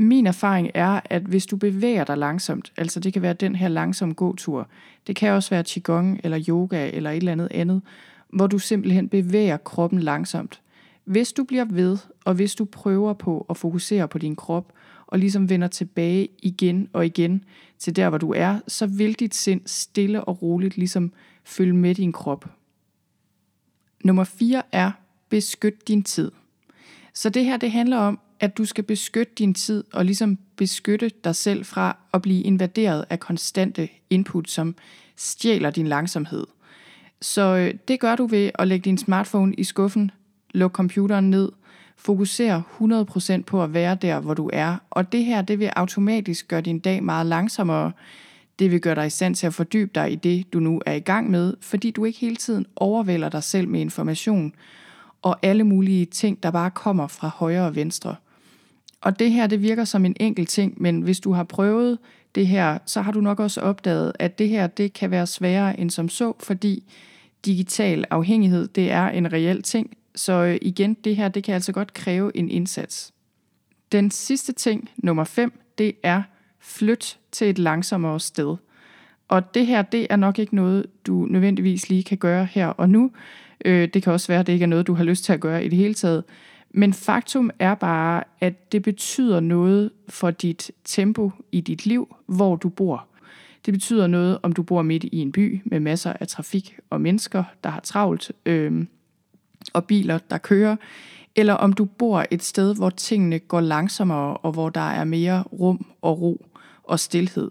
Min 0.00 0.26
erfaring 0.26 0.70
er, 0.74 1.00
at 1.04 1.22
hvis 1.22 1.46
du 1.46 1.56
bevæger 1.56 2.04
dig 2.04 2.18
langsomt, 2.18 2.72
altså 2.76 3.00
det 3.00 3.12
kan 3.12 3.22
være 3.22 3.32
den 3.32 3.56
her 3.56 3.68
langsomme 3.68 4.14
gåtur, 4.14 4.68
det 5.06 5.16
kan 5.16 5.32
også 5.32 5.50
være 5.50 5.64
qigong 5.64 6.20
eller 6.24 6.44
yoga 6.48 6.90
eller 6.92 7.10
et 7.10 7.16
eller 7.16 7.32
andet 7.32 7.48
andet, 7.50 7.82
hvor 8.28 8.46
du 8.46 8.58
simpelthen 8.58 9.08
bevæger 9.08 9.56
kroppen 9.56 10.00
langsomt. 10.00 10.60
Hvis 11.04 11.32
du 11.32 11.44
bliver 11.44 11.64
ved, 11.64 11.98
og 12.24 12.34
hvis 12.34 12.54
du 12.54 12.64
prøver 12.64 13.12
på 13.12 13.46
at 13.50 13.56
fokusere 13.56 14.08
på 14.08 14.18
din 14.18 14.36
krop, 14.36 14.72
og 15.06 15.18
ligesom 15.18 15.48
vender 15.48 15.68
tilbage 15.68 16.28
igen 16.42 16.88
og 16.92 17.06
igen 17.06 17.44
til 17.78 17.96
der, 17.96 18.08
hvor 18.08 18.18
du 18.18 18.32
er, 18.32 18.60
så 18.68 18.86
vil 18.86 19.14
dit 19.14 19.34
sind 19.34 19.60
stille 19.66 20.24
og 20.24 20.42
roligt 20.42 20.76
ligesom 20.76 21.12
følge 21.44 21.72
med 21.72 21.94
din 21.94 22.12
krop. 22.12 22.44
Nummer 24.04 24.24
4 24.24 24.62
er, 24.72 24.90
beskyt 25.28 25.88
din 25.88 26.02
tid. 26.02 26.30
Så 27.14 27.30
det 27.30 27.44
her, 27.44 27.56
det 27.56 27.70
handler 27.70 27.96
om, 27.96 28.20
at 28.40 28.58
du 28.58 28.64
skal 28.64 28.84
beskytte 28.84 29.32
din 29.38 29.54
tid 29.54 29.84
og 29.92 30.04
ligesom 30.04 30.38
beskytte 30.56 31.10
dig 31.24 31.36
selv 31.36 31.64
fra 31.64 31.96
at 32.14 32.22
blive 32.22 32.42
invaderet 32.42 33.04
af 33.10 33.20
konstante 33.20 33.88
input, 34.10 34.50
som 34.50 34.74
stjæler 35.16 35.70
din 35.70 35.86
langsomhed. 35.86 36.46
Så 37.22 37.56
øh, 37.56 37.74
det 37.88 38.00
gør 38.00 38.16
du 38.16 38.26
ved 38.26 38.50
at 38.54 38.68
lægge 38.68 38.84
din 38.84 38.98
smartphone 38.98 39.54
i 39.54 39.64
skuffen, 39.64 40.10
lukke 40.54 40.74
computeren 40.74 41.30
ned, 41.30 41.52
fokusere 41.96 42.62
100% 42.80 43.42
på 43.42 43.62
at 43.62 43.74
være 43.74 43.94
der, 43.94 44.20
hvor 44.20 44.34
du 44.34 44.50
er. 44.52 44.76
Og 44.90 45.12
det 45.12 45.24
her, 45.24 45.42
det 45.42 45.58
vil 45.58 45.66
automatisk 45.76 46.48
gøre 46.48 46.60
din 46.60 46.78
dag 46.78 47.02
meget 47.02 47.26
langsommere. 47.26 47.92
Det 48.58 48.70
vil 48.70 48.80
gøre 48.80 48.94
dig 48.94 49.06
i 49.06 49.10
stand 49.10 49.34
til 49.34 49.46
at 49.46 49.54
fordybe 49.54 49.90
dig 49.94 50.12
i 50.12 50.14
det, 50.14 50.52
du 50.52 50.60
nu 50.60 50.82
er 50.86 50.92
i 50.92 51.00
gang 51.00 51.30
med, 51.30 51.54
fordi 51.60 51.90
du 51.90 52.04
ikke 52.04 52.18
hele 52.18 52.36
tiden 52.36 52.66
overvælder 52.76 53.28
dig 53.28 53.42
selv 53.42 53.68
med 53.68 53.80
information 53.80 54.52
og 55.22 55.38
alle 55.42 55.64
mulige 55.64 56.06
ting, 56.06 56.42
der 56.42 56.50
bare 56.50 56.70
kommer 56.70 57.06
fra 57.06 57.28
højre 57.28 57.66
og 57.66 57.76
venstre. 57.76 58.16
Og 59.00 59.18
det 59.18 59.32
her, 59.32 59.46
det 59.46 59.62
virker 59.62 59.84
som 59.84 60.04
en 60.04 60.16
enkelt 60.20 60.48
ting, 60.48 60.82
men 60.82 61.00
hvis 61.00 61.20
du 61.20 61.32
har 61.32 61.44
prøvet 61.44 61.98
det 62.34 62.46
her, 62.46 62.78
så 62.86 63.00
har 63.00 63.12
du 63.12 63.20
nok 63.20 63.40
også 63.40 63.60
opdaget, 63.60 64.12
at 64.18 64.38
det 64.38 64.48
her, 64.48 64.66
det 64.66 64.92
kan 64.92 65.10
være 65.10 65.26
sværere 65.26 65.80
end 65.80 65.90
som 65.90 66.08
så, 66.08 66.32
fordi 66.40 66.84
digital 67.44 68.04
afhængighed, 68.10 68.68
det 68.68 68.90
er 68.90 69.08
en 69.08 69.32
reel 69.32 69.62
ting. 69.62 69.96
Så 70.14 70.32
øh, 70.32 70.58
igen, 70.62 70.94
det 70.94 71.16
her, 71.16 71.28
det 71.28 71.44
kan 71.44 71.54
altså 71.54 71.72
godt 71.72 71.94
kræve 71.94 72.36
en 72.36 72.50
indsats. 72.50 73.12
Den 73.92 74.10
sidste 74.10 74.52
ting, 74.52 74.90
nummer 74.96 75.24
5, 75.24 75.60
det 75.78 75.92
er 76.02 76.22
flyt 76.58 77.18
til 77.32 77.50
et 77.50 77.58
langsommere 77.58 78.20
sted. 78.20 78.56
Og 79.28 79.54
det 79.54 79.66
her, 79.66 79.82
det 79.82 80.06
er 80.10 80.16
nok 80.16 80.38
ikke 80.38 80.54
noget, 80.54 80.86
du 81.06 81.26
nødvendigvis 81.30 81.88
lige 81.88 82.02
kan 82.02 82.18
gøre 82.18 82.44
her 82.44 82.66
og 82.66 82.88
nu. 82.88 83.10
Øh, 83.64 83.88
det 83.94 84.02
kan 84.02 84.12
også 84.12 84.28
være, 84.28 84.40
at 84.40 84.46
det 84.46 84.52
ikke 84.52 84.62
er 84.62 84.66
noget, 84.66 84.86
du 84.86 84.94
har 84.94 85.04
lyst 85.04 85.24
til 85.24 85.32
at 85.32 85.40
gøre 85.40 85.64
i 85.64 85.68
det 85.68 85.78
hele 85.78 85.94
taget. 85.94 86.24
Men 86.70 86.92
faktum 86.92 87.50
er 87.58 87.74
bare, 87.74 88.24
at 88.40 88.72
det 88.72 88.82
betyder 88.82 89.40
noget 89.40 89.90
for 90.08 90.30
dit 90.30 90.70
tempo 90.84 91.32
i 91.52 91.60
dit 91.60 91.86
liv, 91.86 92.16
hvor 92.26 92.56
du 92.56 92.68
bor. 92.68 93.06
Det 93.66 93.74
betyder 93.74 94.06
noget, 94.06 94.38
om 94.42 94.52
du 94.52 94.62
bor 94.62 94.82
midt 94.82 95.04
i 95.04 95.18
en 95.18 95.32
by 95.32 95.60
med 95.64 95.80
masser 95.80 96.12
af 96.20 96.28
trafik 96.28 96.78
og 96.90 97.00
mennesker, 97.00 97.44
der 97.64 97.70
har 97.70 97.80
travlt. 97.80 98.32
Øh, 98.46 98.86
og 99.72 99.84
biler, 99.84 100.18
der 100.18 100.38
kører, 100.38 100.76
eller 101.36 101.54
om 101.54 101.72
du 101.72 101.84
bor 101.84 102.24
et 102.30 102.42
sted, 102.42 102.74
hvor 102.74 102.90
tingene 102.90 103.38
går 103.38 103.60
langsommere, 103.60 104.36
og 104.36 104.52
hvor 104.52 104.68
der 104.68 104.90
er 104.90 105.04
mere 105.04 105.42
rum 105.42 105.86
og 106.02 106.20
ro 106.20 106.46
og 106.84 107.00
stillhed. 107.00 107.50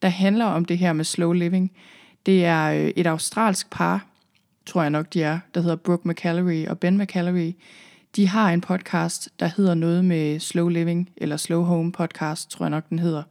der 0.02 0.10
handler 0.10 0.46
om 0.46 0.66
det 0.66 0.78
her 0.78 0.94
med 0.94 1.06
slow 1.06 1.32
living. 1.32 1.72
Det 2.26 2.46
er 2.46 2.72
øh, 2.72 2.92
et 2.96 3.08
australsk 3.08 3.70
par, 3.72 4.06
tror 4.66 4.82
jeg 4.82 4.90
nok 4.90 5.14
de 5.14 5.24
er, 5.24 5.40
der 5.54 5.62
hedder 5.62 5.76
Brooke 5.76 6.10
McCallery 6.10 6.68
og 6.68 6.80
Ben 6.80 6.98
McCallery. 6.98 7.52
De 8.16 8.28
har 8.28 8.50
en 8.52 8.62
podcast, 8.62 9.30
der 9.40 9.50
hedder 9.58 9.74
noget 9.74 10.06
med 10.06 10.40
slow 10.40 10.68
living, 10.68 11.10
eller 11.18 11.38
slow 11.38 11.64
home 11.64 11.92
podcast, 11.92 12.52
tror 12.52 12.66
jeg 12.66 12.70
nok 12.70 12.90
den 12.90 13.00
hedder. 13.00 13.24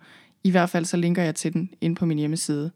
I 0.44 0.50
hvert 0.50 0.70
fald 0.70 0.84
så 0.84 0.96
linker 0.96 1.22
jeg 1.22 1.34
til 1.34 1.52
den 1.52 1.70
ind 1.80 1.96
på 1.96 2.06
min 2.06 2.18
hjemmeside. 2.18 2.70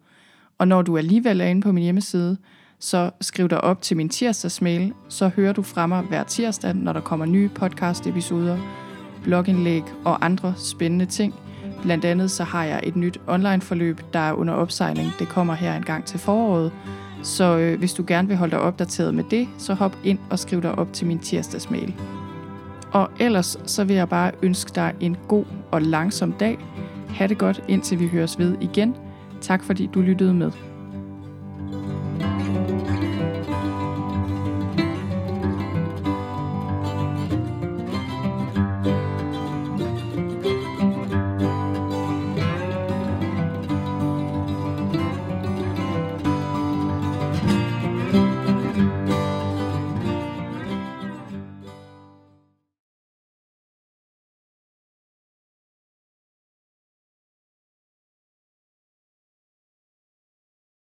Og 0.58 0.68
når 0.68 0.82
du 0.82 0.98
alligevel 0.98 1.40
er 1.40 1.46
inde 1.46 1.62
på 1.62 1.72
min 1.72 1.82
hjemmeside, 1.84 2.36
så 2.82 3.10
skriv 3.20 3.48
dig 3.48 3.60
op 3.60 3.82
til 3.82 3.96
min 3.96 4.08
tirsdagsmail, 4.08 4.92
så 5.08 5.28
hører 5.28 5.52
du 5.52 5.62
fra 5.62 5.86
mig 5.86 6.02
hver 6.02 6.24
tirsdag, 6.24 6.74
når 6.74 6.92
der 6.92 7.00
kommer 7.00 7.26
nye 7.26 7.48
podcast-episoder, 7.48 8.58
blogindlæg 9.22 9.82
og 10.04 10.24
andre 10.24 10.54
spændende 10.56 11.06
ting. 11.06 11.34
Blandt 11.82 12.04
andet 12.04 12.30
så 12.30 12.44
har 12.44 12.64
jeg 12.64 12.80
et 12.82 12.96
nyt 12.96 13.20
online-forløb, 13.26 14.00
der 14.12 14.18
er 14.18 14.32
under 14.32 14.54
opsejling. 14.54 15.12
Det 15.18 15.28
kommer 15.28 15.54
her 15.54 15.76
en 15.76 15.82
gang 15.82 16.04
til 16.04 16.18
foråret. 16.18 16.72
Så 17.22 17.58
øh, 17.58 17.78
hvis 17.78 17.94
du 17.94 18.04
gerne 18.06 18.28
vil 18.28 18.36
holde 18.36 18.50
dig 18.50 18.60
opdateret 18.60 19.14
med 19.14 19.24
det, 19.30 19.48
så 19.58 19.74
hop 19.74 19.96
ind 20.04 20.18
og 20.30 20.38
skriv 20.38 20.62
dig 20.62 20.74
op 20.78 20.92
til 20.92 21.06
min 21.06 21.18
tirsdagsmail. 21.18 21.94
Og 22.92 23.10
ellers 23.20 23.56
så 23.66 23.84
vil 23.84 23.96
jeg 23.96 24.08
bare 24.08 24.32
ønske 24.42 24.70
dig 24.74 24.94
en 25.00 25.16
god 25.28 25.44
og 25.70 25.82
langsom 25.82 26.32
dag. 26.32 26.58
Ha' 27.08 27.26
det 27.26 27.38
godt, 27.38 27.64
indtil 27.68 28.00
vi 28.00 28.08
høres 28.08 28.38
ved 28.38 28.56
igen. 28.60 28.96
Tak 29.40 29.64
fordi 29.64 29.90
du 29.94 30.00
lyttede 30.00 30.34
med. 30.34 30.71